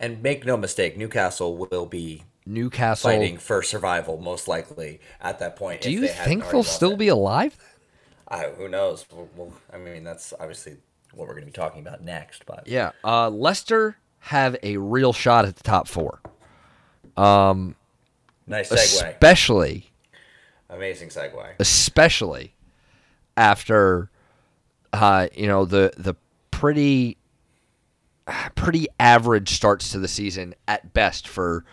[0.00, 5.56] And make no mistake, Newcastle will be newcastle fighting for survival most likely at that
[5.56, 5.80] point.
[5.80, 6.98] do you think they'll still it.
[6.98, 7.56] be alive
[8.28, 9.06] I, who knows?
[9.12, 10.78] Well, well, I mean, that's obviously
[11.14, 12.44] what we're going to be talking about next.
[12.46, 16.20] But yeah uh leicester have a real shot at the top four
[17.16, 19.08] nice segue.
[19.10, 19.90] especially
[20.68, 21.54] Amazing segue.
[21.58, 22.54] especially
[23.36, 24.10] after
[24.92, 26.14] uh, you know the the
[26.50, 27.16] pretty
[28.54, 31.64] pretty average starts to the season at best for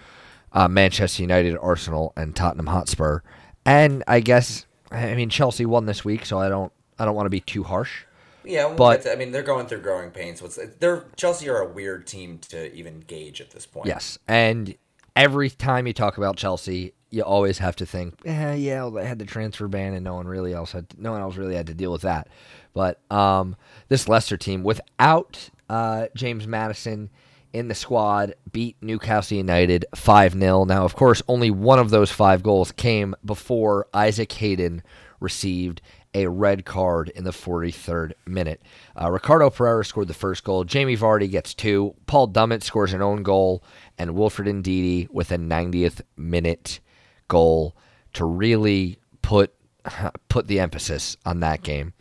[0.54, 3.20] uh, Manchester United, Arsenal, and Tottenham Hotspur.
[3.66, 7.26] And I guess I mean Chelsea won this week, so I don't I don't want
[7.26, 8.06] to be too harsh.
[8.46, 10.40] Yeah, we'll But- to- I mean, they're going through growing pains.
[10.40, 13.88] So it's, they're Chelsea are a weird team to even gauge at this point.
[13.88, 14.76] Yes, and
[15.16, 19.06] every time you talk about Chelsea, you always have to think, eh, yeah, well, they
[19.08, 21.68] had the transfer ban, and no one really else had, no one else really had
[21.68, 22.28] to deal with that.
[22.74, 23.56] But um,
[23.88, 27.10] this Leicester team, without uh, James Maddison
[27.54, 32.12] in the squad, beat Newcastle United five 0 Now, of course, only one of those
[32.12, 34.82] five goals came before Isaac Hayden
[35.20, 35.82] received
[36.16, 38.62] a red card in the 43rd minute.
[39.00, 40.64] Uh, Ricardo Pereira scored the first goal.
[40.64, 41.96] Jamie Vardy gets two.
[42.06, 43.64] Paul Dummett scores an own goal,
[43.98, 46.80] and Wilfred Ndidi with a 90th minute
[47.28, 47.76] goal
[48.14, 49.54] to really put
[50.30, 51.94] put the emphasis on that game.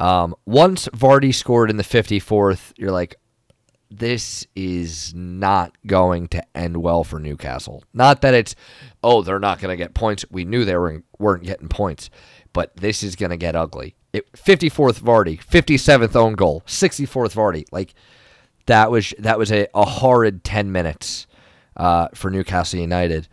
[0.00, 3.16] Um, once Vardy scored in the 54th, you're like,
[3.90, 7.82] this is not going to end well for Newcastle.
[7.94, 8.54] Not that it's,
[9.02, 10.24] oh, they're not going to get points.
[10.30, 12.10] We knew they were, weren't getting points,
[12.52, 13.94] but this is going to get ugly.
[14.12, 17.64] It, 54th Vardy, 57th own goal, 64th Vardy.
[17.70, 17.94] Like
[18.66, 21.26] that was that was a, a horrid 10 minutes
[21.76, 23.28] uh, for Newcastle United.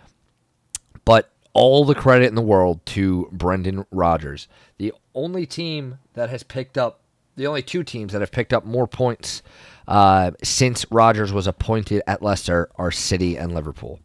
[1.04, 4.48] But all the credit in the world to Brendan Rodgers.
[4.78, 7.00] The only team that has picked up,
[7.38, 9.42] the only two teams that have picked up more points
[9.88, 14.00] uh, since Rodgers was appointed at Leicester are City and Liverpool.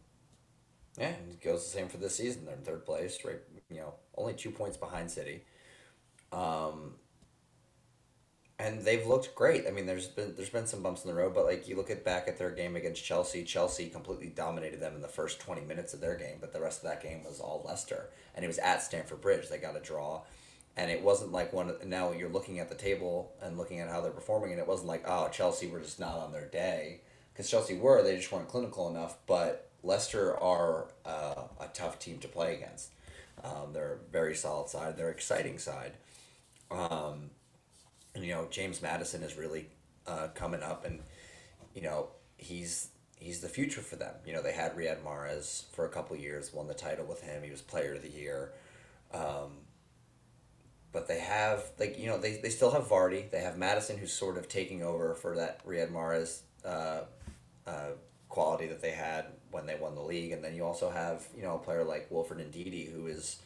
[0.97, 2.45] Yeah, it goes the same for this season.
[2.45, 3.39] They're in third place, right?
[3.69, 5.43] You know, only two points behind City.
[6.31, 6.95] Um,
[8.61, 9.65] and they've looked great.
[9.67, 11.89] I mean, there's been there's been some bumps in the road, but like you look
[11.89, 15.61] at back at their game against Chelsea, Chelsea completely dominated them in the first twenty
[15.61, 18.47] minutes of their game, but the rest of that game was all Leicester, and it
[18.47, 19.49] was at Stamford Bridge.
[19.49, 20.21] They got a draw,
[20.81, 21.71] and it wasn't like one.
[21.85, 24.87] Now you're looking at the table and looking at how they're performing, and it wasn't
[24.87, 28.47] like oh Chelsea were just not on their day because Chelsea were they just weren't
[28.47, 32.91] clinical enough, but Leicester are uh, a tough team to play against.
[33.43, 34.97] Um, they're a very solid side.
[34.97, 35.93] They're exciting side.
[36.69, 37.29] Um,
[38.13, 39.67] and, you know, James Maddison is really
[40.07, 40.99] uh, coming up, and
[41.75, 42.89] you know he's
[43.19, 44.15] he's the future for them.
[44.25, 47.43] You know, they had Riyad Mahrez for a couple years, won the title with him.
[47.43, 48.53] He was Player of the Year.
[49.13, 49.60] Um,
[50.91, 53.29] but they have like you know they, they still have Vardy.
[53.29, 57.01] They have Maddison who's sort of taking over for that Riyad Mahrez uh,
[57.65, 57.91] uh,
[58.29, 61.43] quality that they had when they won the league, and then you also have you
[61.43, 63.41] know a player like Wilfred Ndidi who is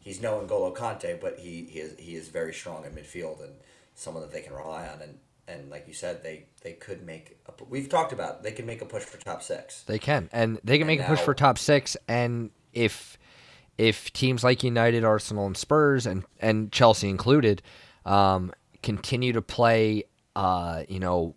[0.00, 3.54] he's no N'Golo Kanté, but he he is he is very strong in midfield and
[3.94, 5.00] someone that they can rely on.
[5.02, 7.38] And and like you said, they they could make.
[7.46, 9.82] A, we've talked about they can make a push for top six.
[9.82, 11.96] They can, and they can And make a push for top six.
[12.08, 13.18] And if
[13.80, 17.62] if teams like United, Arsenal, and Spurs, and and Chelsea included,
[18.04, 20.04] um, continue to play,
[20.36, 21.34] uh, you know,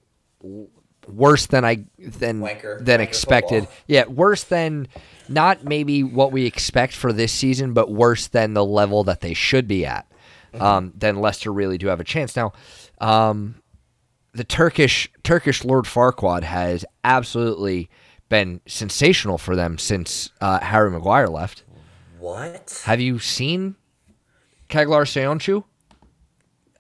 [1.08, 3.64] worse than I than Wanker- than wanker expected.
[3.64, 3.84] football.
[3.88, 4.88] Yeah, worse than
[5.30, 9.34] not maybe what we expect for this season, but worse than the level that they
[9.34, 10.06] should be at.
[10.54, 10.62] Mm-hmm.
[10.62, 12.52] Um, then Leicester really do have a chance now.
[13.00, 13.56] Um,
[14.34, 17.90] the Turkish Turkish Lord Farquaad has absolutely
[18.28, 21.64] been sensational for them since uh, Harry Maguire left.
[22.24, 22.82] What?
[22.86, 23.76] Have you seen
[24.70, 25.64] Çağlar Söyüncü?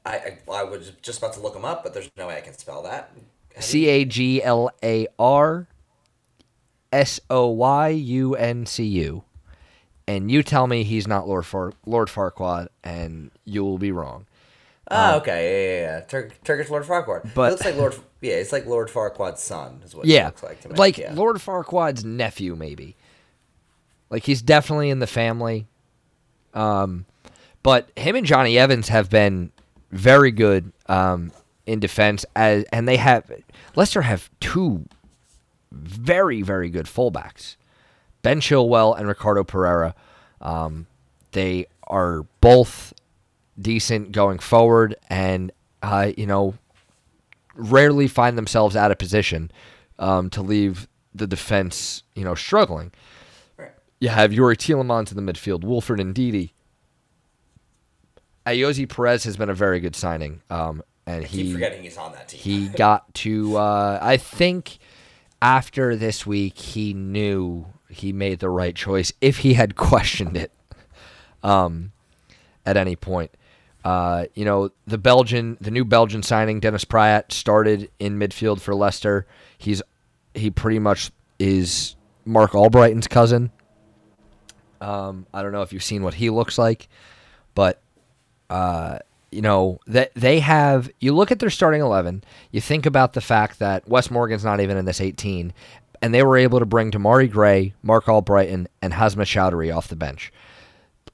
[0.05, 2.41] I, I I was just about to look him up, but there's no way I
[2.41, 3.09] can spell that.
[3.59, 5.67] C A G L A R
[6.93, 9.23] S O Y U N C U.
[10.07, 14.25] And you tell me he's not Lord Far- Lord Farquaad, and you will be wrong.
[14.91, 15.99] Oh, okay, yeah, yeah, yeah.
[16.05, 17.33] Tur- Turkish Lord Farquaad.
[17.35, 17.95] But- it looks like Lord.
[18.21, 19.81] Yeah, it's like Lord Farquaad's son.
[19.85, 20.75] Is what it Yeah, looks like to me.
[20.75, 21.13] like yeah.
[21.13, 22.95] Lord Farquaad's nephew, maybe.
[24.13, 25.65] Like he's definitely in the family.
[26.53, 27.07] Um,
[27.63, 29.51] but him and Jonny Evans have been
[29.91, 31.31] very good um,
[31.65, 33.29] in defense, as and they have
[33.75, 34.85] Leicester have two
[35.71, 37.55] very very good fullbacks,
[38.21, 39.95] Ben Chilwell and Ricardo Pereira.
[40.39, 40.85] Um,
[41.31, 42.93] they are both
[43.59, 46.53] decent going forward, and uh, you know
[47.55, 49.49] rarely find themselves out of position
[49.97, 52.91] um, to leave the defense, you know, struggling.
[54.03, 56.53] You have Youri Tielemans in the midfield, Wolford and Didi.
[58.45, 61.97] Ayoze Perez has been a very good signing, um, and I keep he forgetting he's
[61.97, 62.41] on that team.
[62.41, 63.55] he got to.
[63.55, 64.79] Uh, I think
[65.41, 69.13] after this week, he knew he made the right choice.
[69.21, 70.51] If he had questioned it,
[71.41, 71.93] um,
[72.65, 73.31] at any point,
[73.85, 78.75] uh, you know, the Belgian, the new Belgian signing, Dennis Praet, started in midfield for
[78.75, 79.25] Leicester.
[79.57, 79.81] He's
[80.33, 83.49] he pretty much is Marc Albrighton's cousin.
[84.83, 86.89] Um, I don't know if you've seen what he looks like,
[87.55, 87.81] but
[88.49, 88.99] uh,
[89.31, 90.91] you know that they have.
[90.99, 92.23] You look at their starting eleven.
[92.51, 95.53] You think about the fact that Wes Morgan's not even in this eighteen,
[96.01, 99.95] and they were able to bring Demarai Gray, Marc Albrighton, and Hamza Choudhury off the
[99.95, 100.33] bench.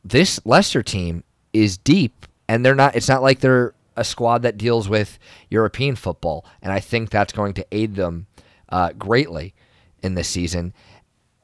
[0.04, 2.96] This Leicester team is deep, and they're not.
[2.96, 7.34] It's not like they're a squad that deals with European football, and I think that's
[7.34, 8.26] going to aid them
[8.70, 9.54] uh, greatly
[10.02, 10.74] in this season.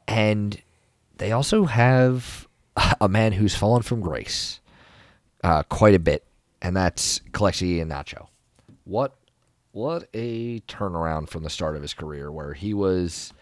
[0.07, 0.59] And
[1.17, 2.47] they also have
[3.01, 4.59] a man who's fallen from grace
[5.43, 6.25] uh, quite a bit,
[6.61, 8.27] and that's Kelechi Iheanacho.
[8.83, 9.15] What
[9.71, 13.33] what a turnaround from the start of his career, where he was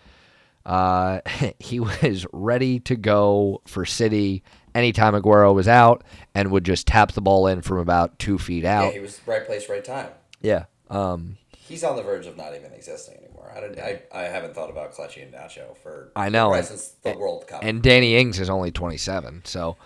[0.66, 1.20] uh,
[1.60, 4.44] he was ready to go for City
[4.76, 8.64] anytime Aguero was out, and would just tap the ball in from about two feet
[8.64, 8.94] yeah, out.
[8.94, 10.10] he was right place, right time.
[10.42, 10.66] Yeah.
[10.90, 13.23] Um, He's on the verge of not even existing.
[13.56, 13.80] I don't.
[13.80, 17.48] I, I haven't thought about Kelechi Iheanacho for I know, right and- since the World
[17.48, 17.62] Cup.
[17.64, 19.78] and Danny Ings is only 27, so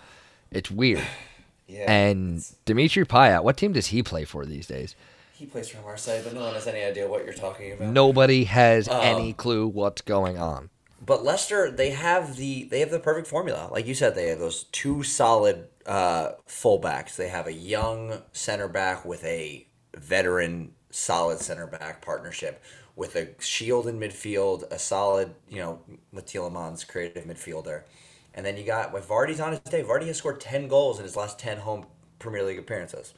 [0.50, 1.02] it's weird.
[1.66, 4.94] yeah, And Dimitri Payet, what team does he play for these days?
[5.32, 7.88] he plays for Marseille, but no one has any idea what you're talking about.
[7.92, 10.68] Nobody has Um, any clue what's going on.
[11.00, 13.68] But Leicester, they have the they have the perfect formula.
[13.70, 17.14] Like you said, they have those two solid uh, fullbacks.
[17.14, 19.64] They have a young center back with a
[19.96, 22.60] veteran solid center back partnership
[22.98, 25.80] with a shield in midfield, a solid you know
[26.12, 27.84] with Tielemans creative midfielder,
[28.34, 29.82] and then you got with Vardy's on his day.
[29.84, 31.86] Vardy has scored ten goals in his last ten home
[32.18, 33.14] Premier League appearances.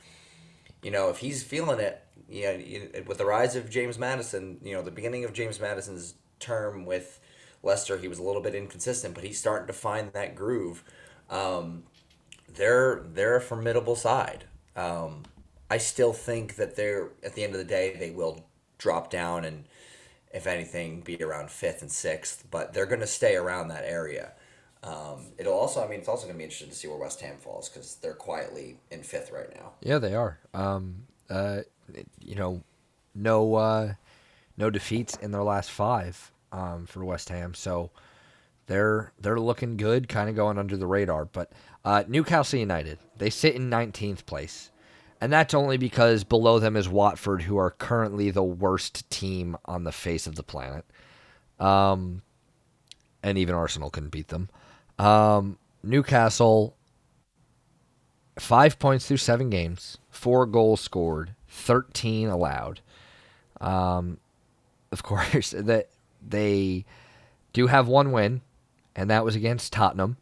[0.83, 4.75] You know if he's feeling it, yeah, you- with the rise of James Maddison, you
[4.75, 7.21] know the beginning of James Maddison's term with
[7.63, 10.85] Leicester, he was a little bit inconsistent, but he's starting to find that groove.
[11.31, 11.85] Um,
[12.49, 14.45] they're they're a formidable side.
[14.77, 15.25] Um,
[15.71, 18.45] I still think that they're at the end of the day they will
[18.79, 19.65] drop down and
[20.31, 24.33] if anything be around fifth and sixth, but they're going to stay around that area.
[24.83, 27.21] Um, it'll also, I mean, it's also going to be interesting to see where West
[27.21, 29.73] Ham falls because they're quietly in fifth right now.
[29.83, 30.39] Yeah, they are.
[30.55, 31.61] Um, uh,
[32.21, 32.63] you know,
[33.15, 33.95] no, uh,
[34.57, 37.91] no defeats in their last five um, for West Ham, so
[38.67, 41.25] they're they're looking good, kind of going under the radar.
[41.25, 41.53] But
[41.85, 44.71] uh, Newcastle United, they sit in 19th place,
[45.21, 49.85] and that's only because below them is Watford, who are currently the worst team on
[49.85, 50.85] the face of the planet.
[51.59, 52.23] Um,
[53.23, 54.49] and even Arsenal couldn't beat them.
[54.99, 56.75] Um, Newcastle
[58.39, 62.81] five points through seven games, four goals scored, thirteen allowed.
[63.61, 64.19] Um,
[64.91, 65.89] of course, that
[66.27, 66.85] they
[67.53, 68.41] do have one win,
[68.97, 70.17] and that was against Tottenham.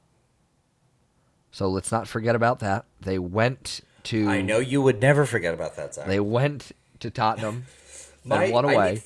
[1.51, 2.85] So let's not forget about that.
[3.01, 6.07] They went to I know you would never forget about that, Zach.
[6.07, 7.65] they went to Tottenham
[8.31, 8.93] and one I away.
[8.95, 9.03] need,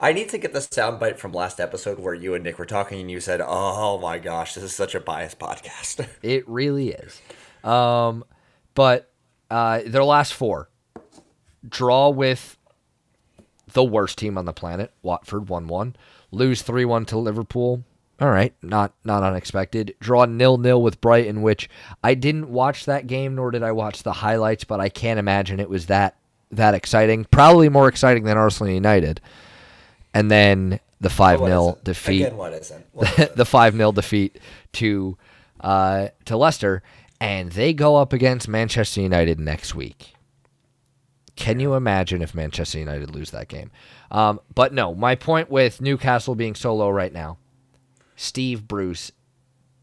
[0.00, 3.00] I need to get the soundbite from last episode where you and Nick were talking
[3.00, 7.20] and you said, "Oh my gosh, this is such a biased podcast." It really is.
[7.62, 8.24] Um,
[8.74, 9.10] but
[9.50, 10.68] uh, their last four
[11.68, 12.56] draw with
[13.72, 15.94] the worst team on the planet, Watford, one one.
[16.30, 17.84] Lose three one to Liverpool.
[18.22, 19.96] All right, not not unexpected.
[19.98, 21.68] Draw nil nil with Brighton, which
[22.04, 25.58] I didn't watch that game, nor did I watch the highlights, but I can't imagine
[25.58, 26.14] it was that
[26.52, 27.24] that exciting.
[27.24, 29.20] Probably more exciting than Arsenal United.
[30.14, 31.84] And then the five What 0 isn't?
[31.84, 32.86] defeat Again, what isn't?
[32.92, 33.34] What isn't?
[33.34, 34.38] the five 0 defeat
[34.74, 35.18] to
[35.60, 36.84] uh, to Leicester,
[37.20, 40.14] and they go up against Manchester United next week.
[41.34, 43.72] Can you imagine if Manchester United lose that game?
[44.12, 47.38] Um, but no, my point with Newcastle being so low right now,
[48.22, 49.10] Steve Bruce,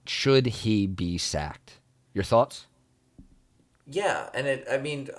[0.07, 1.79] should he be sacked?
[2.13, 2.67] Your thoughts?
[3.85, 4.65] yeah, and it.
[4.71, 5.09] I mean,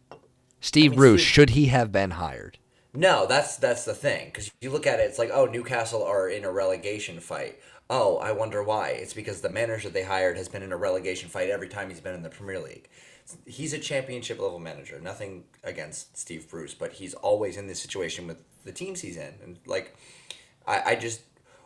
[0.60, 2.58] Steve mean, Bruce, Steve- should he have been hired?
[2.92, 6.28] no, that's that's the thing because you look at it, it's like, oh, Newcastle are
[6.28, 7.58] in a relegation fight.
[7.88, 8.90] Oh, I wonder why.
[8.90, 12.00] It's because the manager they hired has been in a relegation fight every time he's
[12.00, 12.90] been in the Premier League.
[13.46, 15.00] He's a championship level manager.
[15.00, 19.32] Nothing against Steve Bruce, but he's always in this situation with the teams he's in,
[19.42, 19.96] and like,
[20.66, 21.22] I, I just,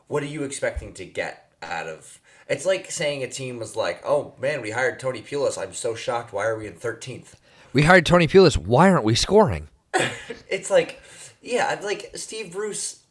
[0.08, 2.20] what are you expecting to get out of?
[2.48, 5.56] It's like saying a team was like, oh man, we hired Tony Pulis.
[5.56, 6.32] I'm so shocked.
[6.32, 7.36] Why are we in thirteenth?
[7.72, 8.56] We hired Tony Pulis.
[8.56, 9.68] Why aren't we scoring?
[10.48, 11.00] it's like
[11.42, 13.02] yeah like steve bruce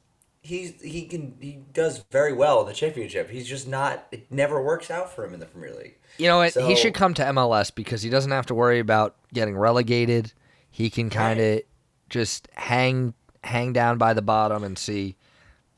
[0.42, 4.64] he's he can he does very well in the championship he's just not it never
[4.64, 6.54] works out for him in the premier league You know what?
[6.54, 10.34] he should come to MLS because he doesn't have to worry about getting relegated.
[10.72, 11.62] He can kind of
[12.10, 13.14] just hang
[13.44, 15.18] hang down by the bottom and see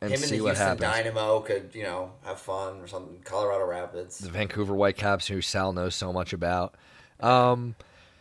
[0.03, 0.81] and him and see the what houston happens.
[0.81, 5.73] dynamo could you know have fun or something colorado rapids the Vancouver Whitecaps, who Sal
[5.73, 6.75] knows so much about.
[7.19, 7.75] Um,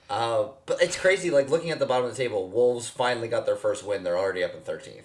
[0.09, 3.47] uh, but it's crazy like looking at the bottom of the table wolves finally got
[3.47, 5.05] their first win they're already up in 13th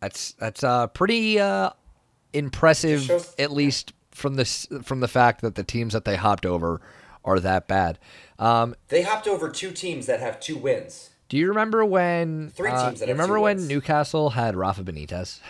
[0.00, 1.70] that's that's uh, pretty uh,
[2.32, 6.46] impressive, Shows- at least from this from the fact that the teams that they hopped
[6.46, 6.80] over
[7.24, 7.98] are that bad.
[8.38, 12.50] Um, they hopped over two teams that have two wins do you remember when?
[12.50, 13.68] Three uh, teams that you have remember two when wins.
[13.68, 15.40] Newcastle had Rafa Benitez?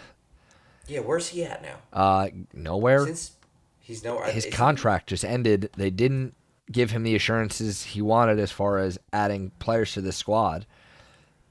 [0.89, 3.05] yeah where's he at now Uh, nowhere.
[3.07, 3.33] since
[3.81, 5.69] he's no his is he- contract just ended.
[5.77, 6.35] They didn't
[6.71, 10.67] give him the assurances he wanted as far as adding players to the squad.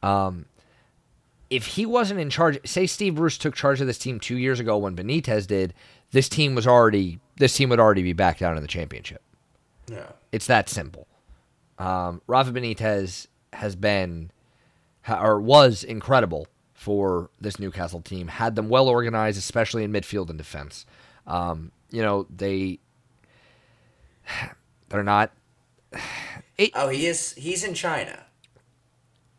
[0.04, 0.46] Um,
[1.50, 4.60] if he wasn't in charge, say Steve Bruce took charge of this team two years
[4.60, 5.74] ago when Benitez did,
[6.12, 9.22] this team was already this team would already be back down in the championship.
[9.90, 11.08] no It's that simple.
[11.78, 14.32] Um, Rafa Benitez has been
[15.08, 18.28] or was incredible for this Newcastle team.
[18.28, 20.86] Had them well organized, especially in midfield and defense.
[21.28, 22.80] Um, you know they
[24.89, 25.32] they're not.
[26.74, 27.34] Oh, he is.
[27.34, 28.18] He's in China.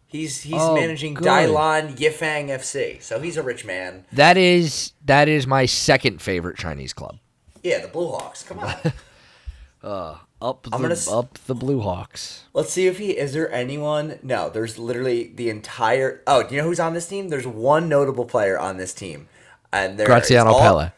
[0.07, 1.27] He's he's Oh, managing good.
[1.27, 4.05] Dalian Yifang FC, so he's a rich man.
[4.13, 7.17] That is that is my second favorite Chinese club.
[7.63, 8.43] Yeah, the Blue Hawks.
[8.43, 8.75] Come on.
[10.43, 12.43] Up the I'm gonna s- up the Blue Hawks.
[12.53, 14.19] Let's see if he is there anyone.
[14.23, 16.23] No, there's literally the entire.
[16.27, 17.29] Oh, do you know who's on this team?
[17.31, 19.29] There's one notable player on this team,
[19.73, 20.93] and there Graziano all- Pelle.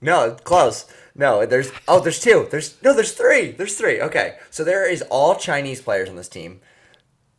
[0.00, 0.86] No, close.
[1.14, 2.46] No, there's oh, there's two.
[2.50, 3.50] There's no, there's three.
[3.50, 4.00] There's three.
[4.00, 6.60] Okay, so there is all Chinese players on this team,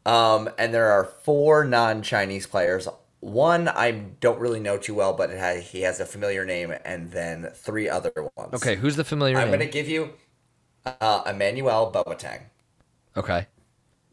[0.06, 2.88] um, and there are four non-Chinese players.
[3.22, 6.74] One I don't really know too well, but it has, he has a familiar name,
[6.84, 8.54] and then three other ones.
[8.56, 9.44] Okay, who's the familiar name?
[9.46, 9.60] I'm name?
[9.62, 10.10] gonna give you
[10.86, 12.42] uh, Emmanuel Boateng.
[13.16, 13.48] Okay.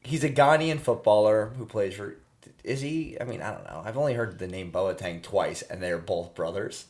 [0.03, 2.16] He's a Ghanaian footballer who plays for.
[2.64, 3.16] Is he?
[3.21, 3.83] I mean, I don't know.
[3.85, 6.87] I've only heard the name Boateng twice, and they're both brothers.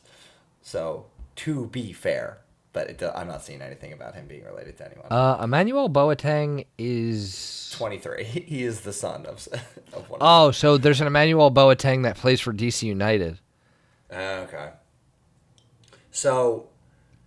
[0.61, 1.05] So,
[1.37, 2.39] to be fair,
[2.73, 5.07] but it, I'm not seeing anything about him being related to anyone.
[5.11, 8.23] Uh, Emmanuel Boateng is 23.
[8.47, 9.47] He is the son of,
[9.93, 10.19] of one.
[10.21, 13.39] Oh, so there's an Emmanuel Boateng that plays for DC United.
[14.11, 14.69] Okay.
[16.11, 16.67] So,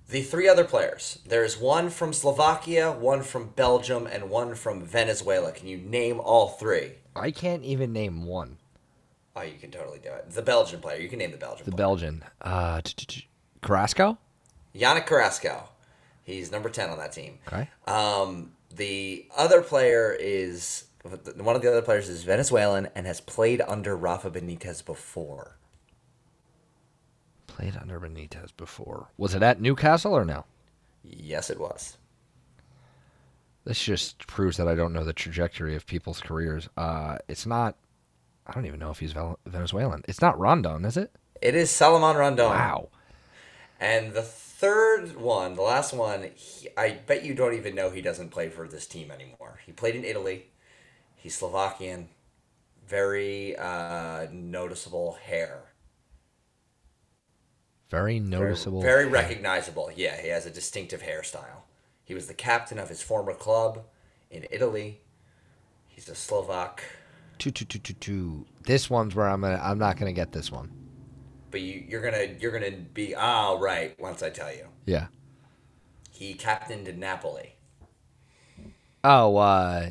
[0.09, 1.19] the three other players.
[1.27, 5.53] There's one from Slovakia, one from Belgium, and one from Venezuela.
[5.53, 6.93] Can you name all three?
[7.17, 8.59] I can't even name one.
[9.37, 10.31] Oh, you can totally do it.
[10.31, 11.01] The Belgian player.
[11.01, 11.77] You can name the Belgian The player.
[11.77, 12.25] Belgian.
[12.41, 12.81] Uh,
[13.63, 14.19] Carrasco?
[14.75, 15.69] Yannick Carrasco.
[16.23, 17.39] He's number 10 on that team.
[17.49, 17.69] Okay.
[17.87, 23.61] Um, the other player is one of the other players is Venezuelan and has played
[23.61, 25.57] under Rafa Benitez before.
[27.55, 29.11] Played under Benitez before.
[29.17, 30.45] Was it at Newcastle or no?
[31.05, 31.99] Yes, it was.
[33.65, 36.69] This just proves that I don't know the trajectory of people's careers.
[36.77, 37.77] Uh, it's not.
[38.47, 39.15] I don't even know if he's
[39.47, 40.03] Venezuelan.
[40.09, 41.13] It's not Rondon, is it?
[41.41, 42.47] It is Salomon Rondon.
[42.47, 42.89] Wow.
[43.81, 48.03] And the third one, the last one, he, I bet you don't even know he
[48.03, 49.61] doesn't play for this team anymore.
[49.65, 50.47] He played in Italy.
[51.15, 52.09] He's Slovakian.
[52.87, 55.74] very uh, noticeable hair.
[57.95, 58.83] Very noticeable.
[58.83, 59.91] Very, very recognizable.
[59.95, 61.63] Yeah, he has a distinctive hairstyle.
[62.05, 63.85] He was the captain of his former club
[64.31, 65.01] in Italy.
[65.87, 66.83] He's a Slovak.
[67.39, 68.47] Two, two, two, two, two.
[68.65, 69.61] This one's where I'm gonna.
[69.63, 70.71] I'm not gonna get this one.
[71.51, 74.67] But you, you're gonna you're gonna be all right once I tell you.
[74.87, 75.07] Yeah.
[76.11, 77.55] He captained Napoli.
[79.05, 79.91] Oh, uh,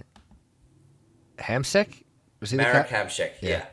[1.37, 2.03] Hamsik?
[2.39, 3.11] Was he Marek the cap-.
[3.41, 3.49] Yeah.
[3.49, 3.65] Yeah.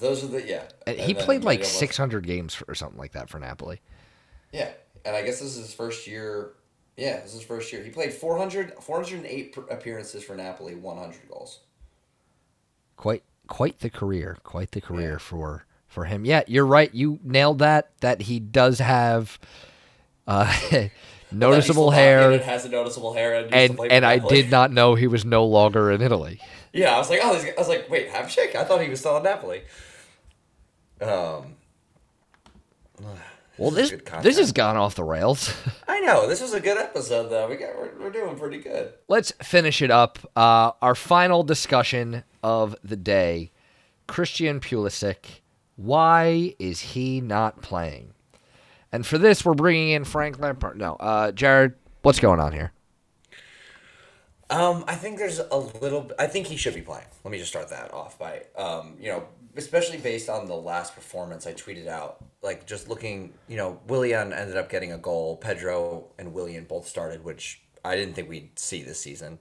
[0.00, 0.64] Those are the yeah.
[0.86, 3.80] And And he played like 600 games for, or something like that for Napoli.
[4.52, 4.70] Yeah,
[5.04, 6.52] and I guess this is his first year.
[6.96, 7.82] Yeah, this is his first year.
[7.82, 11.60] He played 400, 408 appearances for Napoli, 100 goals.
[12.96, 14.38] Quite, quite the career.
[14.44, 15.18] Quite the career Yeah.
[15.18, 16.24] for for him.
[16.24, 16.92] Yeah, you're right.
[16.94, 17.90] You nailed that.
[18.00, 19.38] That he does have
[20.26, 20.52] uh,
[21.34, 25.06] noticeable hair, It has a noticeable hair, and, and and I did not know he
[25.06, 26.40] was no longer in Italy.
[26.72, 28.54] Yeah, I was like, oh, I was like, wait, Hamšík?
[28.54, 29.62] I thought he was still in Napoli.
[31.00, 31.54] Um,
[33.56, 35.54] Well, This this this has gone off the rails.
[35.88, 37.48] I know this was a good episode though.
[37.48, 38.92] We got we're, we're doing pretty good.
[39.06, 40.18] Let's finish it up.
[40.34, 43.52] Uh, our final discussion of the day:
[44.08, 45.40] Christian Pulisic.
[45.76, 48.13] Why is he not playing?
[48.94, 50.78] And for this, we're bringing in Frank Lampard.
[50.78, 52.72] No, uh, Jared, what's going on here?
[54.48, 56.12] Um, I think there's a little.
[56.16, 57.06] I think he should be playing.
[57.24, 59.24] Let me just start that off by, um, you know,
[59.56, 62.24] especially based on the last performance I tweeted out.
[62.40, 65.38] Like just looking, you know, Willian ended up getting a goal.
[65.38, 69.40] Pedro and Willian both started, which I didn't think we'd see this season.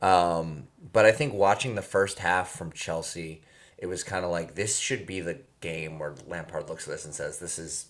[0.00, 3.42] Um, but I think watching the first half from Chelsea,
[3.76, 7.04] it was kind of like this should be the game where Lampard looks at this
[7.04, 7.84] and says, "This is."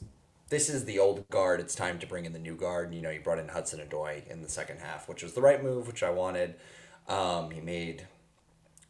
[0.51, 1.61] This is the old guard.
[1.61, 2.95] It's time to bring in the new guard.
[2.95, 5.63] You know, he brought in Hudson Odoi in the second half, which was the right
[5.63, 6.55] move, which I wanted.
[7.09, 8.03] Um, he made.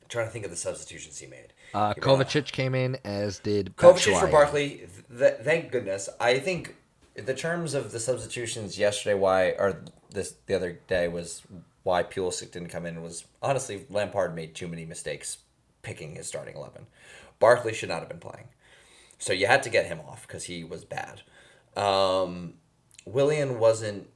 [0.03, 1.53] I'm trying to think of the substitutions he made.
[1.73, 4.31] Uh, He Kovacic came in as did Kovacic for Batshuayi.
[4.31, 4.89] Barkley.
[5.17, 6.09] Th- thank goodness.
[6.21, 6.77] I think
[7.15, 9.81] the terms of the substitutions yesterday, why or
[10.11, 11.43] this the other day was
[11.85, 15.39] why Pulisic didn't come in was honestly Lampard made too many mistakes
[15.83, 16.87] picking his starting eleven.
[17.39, 18.49] Barkley should not have been playing,
[19.19, 21.23] so you had to get him off because he was bad.
[21.77, 22.55] Um,
[23.05, 24.09] Willian wasn't.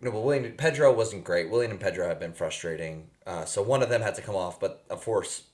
[0.00, 1.50] No, but Willian Pedro wasn't great.
[1.50, 3.08] Willian and Pedro have been frustrating.
[3.26, 5.44] Uh, so one of them had to come off, but of course,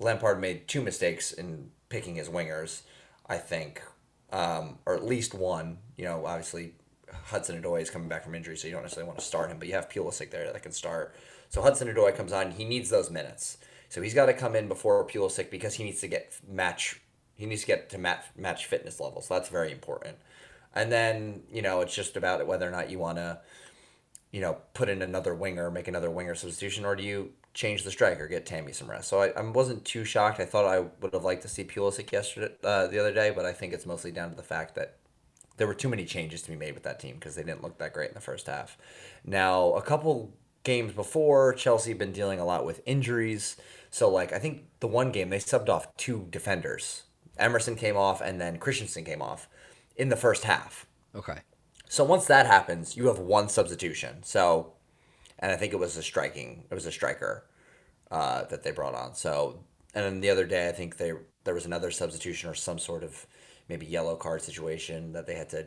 [0.00, 2.82] Lampard made two mistakes in picking his wingers,
[3.28, 3.80] I think,
[4.32, 5.78] um, or at least one.
[5.96, 6.74] You know, obviously
[7.26, 9.58] Hudson Odoi is coming back from injury, so you don't necessarily want to start him,
[9.58, 11.14] but you have Pulisic there that can start.
[11.48, 13.58] So Hudson Odoi comes on, he needs those minutes.
[13.88, 17.00] So he's got to come in before Pulisic because he needs to get match.
[17.34, 19.26] He needs to get to match match fitness levels.
[19.26, 20.16] So that's very important.
[20.74, 23.40] And then you know it's just about whether or not you want to
[24.32, 27.90] you know, put in another winger, make another winger substitution, or do you change the
[27.90, 29.08] striker, get Tammy some rest?
[29.08, 30.38] So I, I wasn't too shocked.
[30.38, 33.44] I thought I would have liked to see Pulisic yesterday, uh, the other day, but
[33.44, 34.96] I think it's mostly down to the fact that
[35.56, 37.78] there were too many changes to be made with that team because they didn't look
[37.78, 38.78] that great in the first half.
[39.24, 43.56] Now, a couple games before, Chelsea had been dealing a lot with injuries.
[43.90, 47.02] So, like, I think the one game they subbed off two defenders.
[47.36, 49.48] Emerson came off, and then Christensen came off
[50.00, 50.86] in the first half.
[51.14, 51.40] Okay.
[51.88, 54.22] So once that happens, you have one substitution.
[54.22, 54.72] So,
[55.38, 56.64] and I think it was a striking.
[56.70, 57.44] It was a striker
[58.10, 59.14] uh, that they brought on.
[59.14, 59.60] So,
[59.94, 61.12] and then the other day, I think they
[61.44, 63.26] there was another substitution or some sort of
[63.68, 65.66] maybe yellow card situation that they had to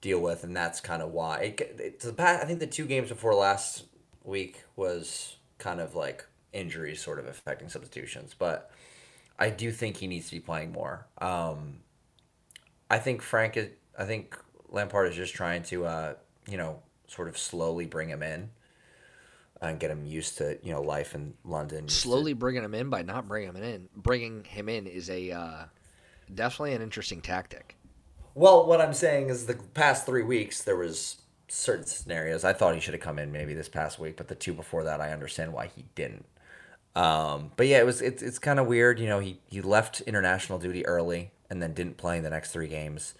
[0.00, 1.38] deal with, and that's kind of why.
[1.38, 3.84] It, it's the past, I think the two games before last
[4.24, 8.70] week was kind of like injuries sort of affecting substitutions, but
[9.38, 11.06] I do think he needs to be playing more.
[11.18, 11.80] Um,
[12.90, 13.68] I think Frank is.
[13.98, 14.36] I think
[14.68, 16.14] Lampard is just trying to, uh,
[16.48, 18.50] you know, sort of slowly bring him in
[19.60, 21.84] and get him used to, you know, life in London.
[21.84, 23.88] used to- Slowly bringing him in by not bringing him in.
[23.94, 25.64] Bringing him in is a uh,
[26.34, 27.76] definitely an interesting tactic.
[28.34, 32.44] Well, what I'm saying is the past three weeks there was certain scenarios.
[32.44, 34.84] I thought he should have come in maybe this past week, but the two before
[34.84, 36.24] that, I understand why he didn't.
[36.96, 38.98] Um, but yeah, it was it's it's kind of weird.
[38.98, 42.52] You know, he he left international duty early and then didn't play in the next
[42.52, 43.14] three games.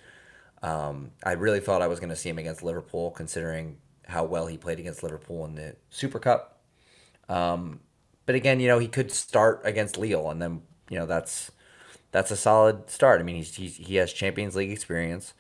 [0.63, 4.47] Um, I really thought I was going to see him against Liverpool, considering how well
[4.47, 6.61] he played against Liverpool in the Super Cup.
[7.29, 7.81] Um,
[8.27, 11.51] but again, you know, he could start against Lille, and then you know that's
[12.13, 13.21] that's a solid start.
[13.21, 15.35] I mean, he's, he's he has Champions League experience.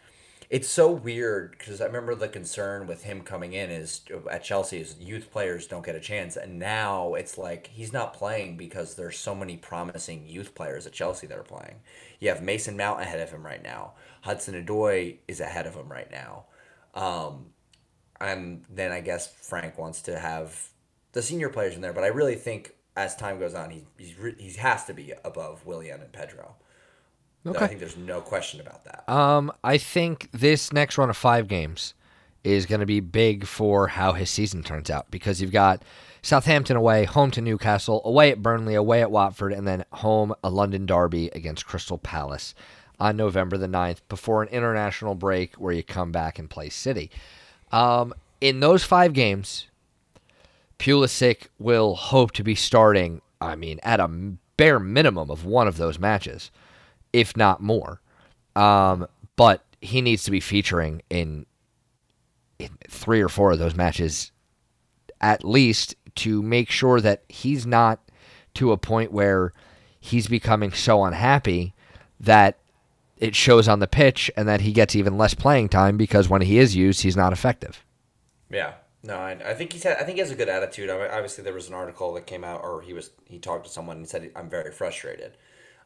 [0.50, 4.80] It's so weird because I remember the concern with him coming in is at Chelsea
[4.80, 8.96] is youth players don't get a chance, and now it's like he's not playing because
[8.96, 11.76] there's so many promising youth players at Chelsea that are playing.
[12.18, 13.92] You have Mason Mount ahead of him right now.
[14.22, 16.46] Hudson Odoi is ahead of him right now.
[16.96, 17.50] Um,
[18.20, 20.70] and then I guess Frank wants to have
[21.12, 24.16] the senior players in there, but I really think as time goes on, he he's,
[24.36, 26.56] he has to be above Willian and Pedro.
[27.46, 27.64] Okay.
[27.64, 29.08] I think there's no question about that.
[29.10, 31.94] Um, I think this next run of five games
[32.44, 35.82] is going to be big for how his season turns out because you've got
[36.22, 40.50] Southampton away, home to Newcastle, away at Burnley, away at Watford, and then home a
[40.50, 42.54] London derby against Crystal Palace
[42.98, 47.10] on November the 9th before an international break where you come back and play City.
[47.72, 49.68] Um, in those five games,
[50.78, 54.08] Pulisic will hope to be starting, I mean, at a
[54.56, 56.50] bare minimum of one of those matches,
[57.12, 58.00] if not more.
[58.56, 59.06] Um,
[59.36, 61.46] but he needs to be featuring in,
[62.58, 64.32] in three or four of those matches
[65.20, 68.00] at least to make sure that he's not
[68.54, 69.52] to a point where
[70.00, 71.74] he's becoming so unhappy
[72.18, 72.58] that
[73.18, 76.40] it shows on the pitch and that he gets even less playing time because when
[76.40, 77.84] he is used, he's not effective.
[78.50, 78.72] Yeah.
[79.02, 80.90] No, I, I think he's had, I think he has a good attitude.
[80.90, 83.64] I mean, obviously, there was an article that came out, or he was he talked
[83.64, 85.38] to someone and said, "I'm very frustrated,"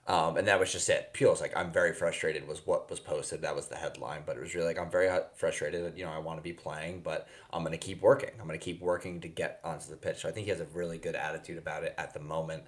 [0.06, 1.12] um, and that was just it.
[1.14, 3.42] Pule's like, "I'm very frustrated," was what was posted.
[3.42, 5.96] That was the headline, but it was really like, "I'm very frustrated.
[5.96, 8.30] You know, I want to be playing, but I'm going to keep working.
[8.38, 10.60] I'm going to keep working to get onto the pitch." So I think he has
[10.60, 12.64] a really good attitude about it at the moment.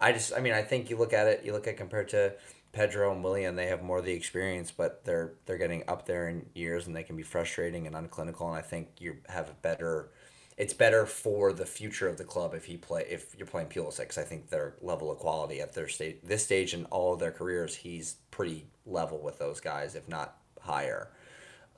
[0.00, 2.34] I just, I mean, I think you look at it, you look at compared to
[2.72, 6.28] Pedro and Willian, they have more of the experience, but they're they're getting up there
[6.28, 8.48] in years, and they can be frustrating and unclinical.
[8.48, 10.10] And I think you have a better.
[10.56, 13.98] It's better for the future of the club if he play if you're playing Pulisic.
[13.98, 17.20] Because I think their level of quality at their state this stage in all of
[17.20, 21.10] their careers, he's pretty level with those guys, if not higher.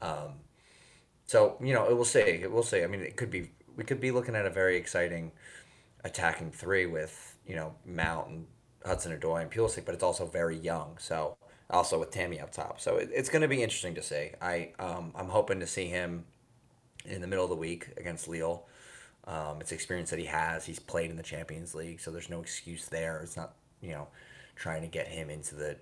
[0.00, 0.34] Um,
[1.26, 2.84] so you know, it will say it will say.
[2.84, 5.32] I mean, it could be we could be looking at a very exciting
[6.04, 8.46] attacking three with you know Mount and
[8.86, 10.96] Hudson Odoi and Pulisic, but it's also very young.
[10.98, 11.36] So
[11.70, 14.30] also with Tammy up top, so it, it's going to be interesting to see.
[14.40, 16.24] I um, I'm hoping to see him
[17.04, 18.66] in the middle of the week against Lille.
[19.28, 20.64] Um, it's experience that he has.
[20.64, 23.20] He's played in the Champions League, so there's no excuse there.
[23.22, 24.08] It's not you know
[24.56, 25.76] trying to get him into the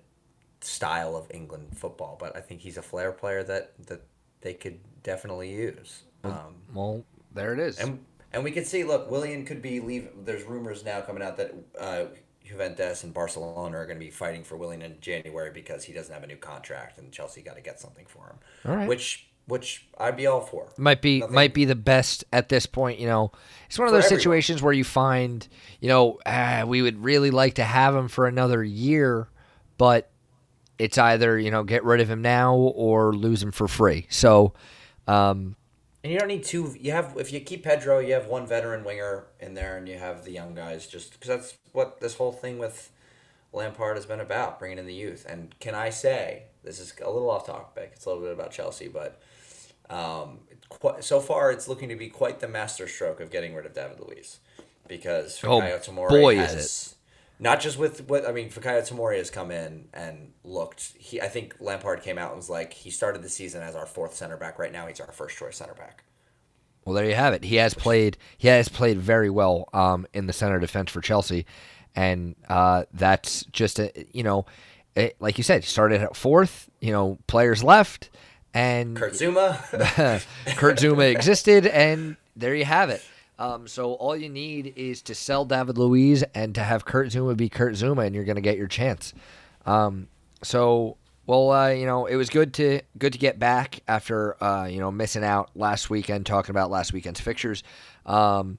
[0.61, 4.01] style of England football, but I think he's a flair player that that
[4.41, 6.03] they could definitely use.
[6.23, 7.79] Um, well, there it is.
[7.79, 10.09] And and we could see, look, Willian could be leave.
[10.25, 12.05] There's rumors now coming out that uh,
[12.43, 16.13] Juventus and Barcelona are going to be fighting for Willian in January because he doesn't
[16.13, 18.37] have a new contract, and Chelsea got to get something for him.
[18.65, 18.87] All right.
[18.87, 20.67] Which which I'd be all for.
[20.77, 21.35] Might be Nothing.
[21.35, 22.99] might be the best at this point.
[22.99, 23.31] You know,
[23.67, 24.19] it's one of those everyone.
[24.19, 25.47] situations where you find,
[25.79, 29.29] you know, ah, we would really like to have him for another year,
[29.77, 30.11] but
[30.77, 34.05] it's either you know get rid of him now or lose him for free.
[34.09, 34.53] So.
[35.07, 35.55] Um,
[36.03, 36.75] and you don't need two.
[36.79, 39.97] You have if you keep Pedro, you have one veteran winger in there, and you
[39.97, 40.87] have the young guys.
[40.87, 42.91] Just because that's what this whole thing with
[43.51, 45.25] Lampard has been about, bringing in the youth.
[45.27, 47.91] And can I say this is a little off topic?
[47.93, 49.21] It's a little bit about Chelsea, but
[49.89, 50.39] um,
[50.99, 54.39] so far it's looking to be quite the masterstroke of getting rid of David Luiz
[54.87, 56.97] because oh, Tomori boy has, is it
[57.39, 60.93] not just with what I mean, Fikayo Tomori has come in and looked.
[60.97, 63.85] He, I think Lampard came out and was like, he started the season as our
[63.85, 64.57] fourth center back.
[64.57, 66.03] Right now, he's our first choice center back.
[66.83, 67.43] Well, there you have it.
[67.43, 68.17] He has played.
[68.37, 71.45] He has played very well um, in the center defense for Chelsea,
[71.95, 74.45] and uh, that's just a you know,
[74.95, 76.69] it, like you said, he started at fourth.
[76.79, 78.09] You know, players left,
[78.53, 80.25] and Kurt Zouma.
[80.55, 83.03] Kurt Zouma existed, and there you have it.
[83.39, 87.37] Um, so all you need is to sell David Luiz and to have Kurt Zouma
[87.37, 89.13] be Kurt Zouma, and you're going to get your chance.
[89.65, 90.07] Um,
[90.41, 94.65] so well, uh, you know, it was good to good to get back after uh,
[94.65, 97.63] you know missing out last weekend talking about last weekend's fixtures.
[98.05, 98.57] Um,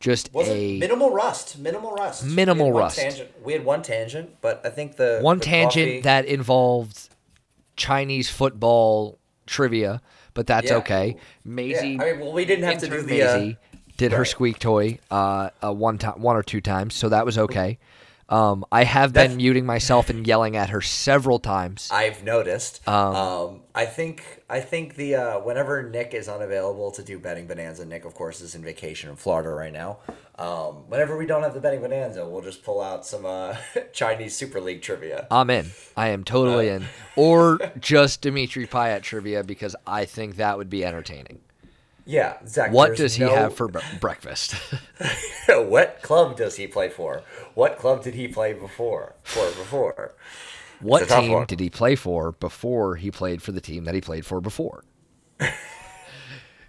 [0.00, 2.98] just was a minimal rust, minimal rust, minimal we rust.
[2.98, 3.30] Tangent.
[3.42, 6.00] We had one tangent, but I think the one the tangent coffee...
[6.02, 7.08] that involved
[7.76, 10.00] Chinese football trivia,
[10.34, 10.76] but that's yeah.
[10.78, 11.16] okay.
[11.44, 12.02] Maisie, yeah.
[12.02, 13.22] I mean, well, we didn't have to do the.
[13.22, 13.52] Uh,
[13.96, 14.18] did right.
[14.18, 17.78] her squeak toy uh, uh, one time, one or two times, so that was okay.
[18.28, 21.88] Um, I have That's, been muting myself and yelling at her several times.
[21.92, 22.86] I've noticed.
[22.88, 27.46] Um, um, I think I think the uh, whenever Nick is unavailable to do betting
[27.46, 29.98] bonanza, Nick of course is in vacation in Florida right now.
[30.36, 33.56] Um, whenever we don't have the betting bonanza, we'll just pull out some uh,
[33.92, 35.26] Chinese Super League trivia.
[35.30, 35.66] I'm in.
[35.96, 36.86] I am totally uh, in.
[37.16, 41.40] Or just Dimitri Payet trivia because I think that would be entertaining.
[42.06, 42.70] Yeah, Zach.
[42.70, 43.34] What does he no...
[43.34, 43.68] have for
[44.00, 44.54] breakfast?
[45.48, 47.22] what club does he play for?
[47.54, 49.14] What club did he play before?
[49.22, 50.14] For before.
[50.80, 54.26] What team did he play for before he played for the team that he played
[54.26, 54.84] for before?
[55.40, 55.50] wow.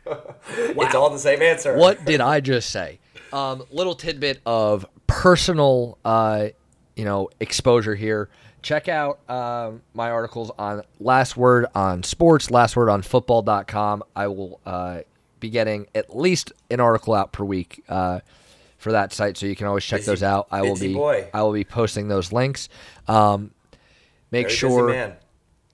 [0.48, 1.76] It's all the same answer.
[1.76, 3.00] what did I just say?
[3.34, 6.50] Um, little tidbit of personal, uh,
[6.96, 8.30] you know, exposure here.
[8.62, 14.04] Check out um, my articles on Last Word on Sports, Last Word on Football.com.
[14.16, 15.02] I will uh,
[15.46, 18.20] be getting at least an article out per week uh,
[18.78, 20.48] for that site, so you can always check Busy- those out.
[20.52, 21.28] I will be boy.
[21.34, 22.70] I will be posting those links.
[23.08, 23.52] Um,
[24.32, 25.16] make Very sure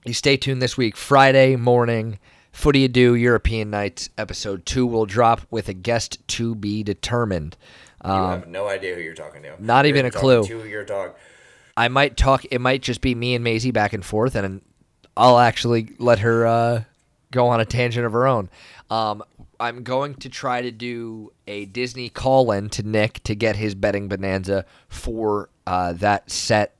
[0.04, 0.96] you stay tuned this week.
[0.96, 2.18] Friday morning,
[2.52, 7.56] Footy Ado European Nights episode two will drop with a guest to be determined.
[8.04, 9.54] You Um, have no idea who you're talking to.
[9.58, 10.44] not You're even a clue.
[10.44, 11.12] To your dog.
[11.76, 12.44] I might talk.
[12.50, 14.60] It might just be me and Maisie back and forth, and
[15.16, 16.82] I'll actually let her uh,
[17.30, 18.50] go on a tangent of her own.
[18.90, 19.22] Um,
[19.62, 24.08] I'm going to try to do a Disney call-in to Nick to get his betting
[24.08, 26.74] bonanza for uh, that set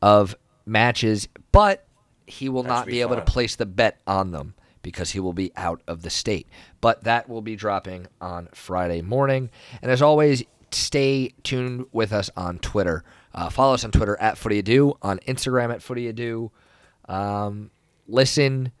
[0.00, 1.86] of matches, but
[2.26, 5.20] he will That not be, be able to place the bet on them because he
[5.20, 6.46] will be out of the state.
[6.80, 9.50] But that will be dropping on Friday morning.
[9.82, 13.04] And as always, stay tuned with us on Twitter.
[13.34, 16.50] Uh, follow us on Twitter at FootyAdo, on Instagram at FootyAdo.
[17.12, 17.70] Um,
[18.08, 18.72] listen,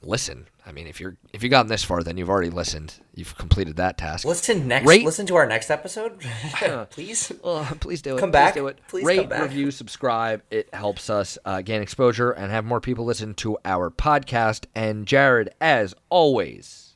[0.00, 0.46] listen.
[0.64, 2.94] I mean, if you're if you've gotten this far, then you've already listened.
[3.14, 4.24] You've completed that task.
[4.24, 4.86] Listen next.
[4.86, 6.20] Rate- Listen to our next episode,
[6.90, 7.32] please.
[7.44, 8.20] Oh, please do it.
[8.20, 8.54] Come Please back.
[8.54, 8.78] do it.
[8.88, 9.42] Please Rate, come back.
[9.42, 10.42] review, subscribe.
[10.50, 14.66] It helps us uh, gain exposure and have more people listen to our podcast.
[14.74, 16.94] And Jared, as always,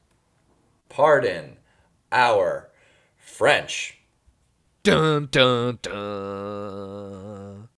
[0.88, 1.56] Pardon
[2.12, 2.70] our
[3.18, 3.98] French.
[4.84, 7.65] dun dun dun.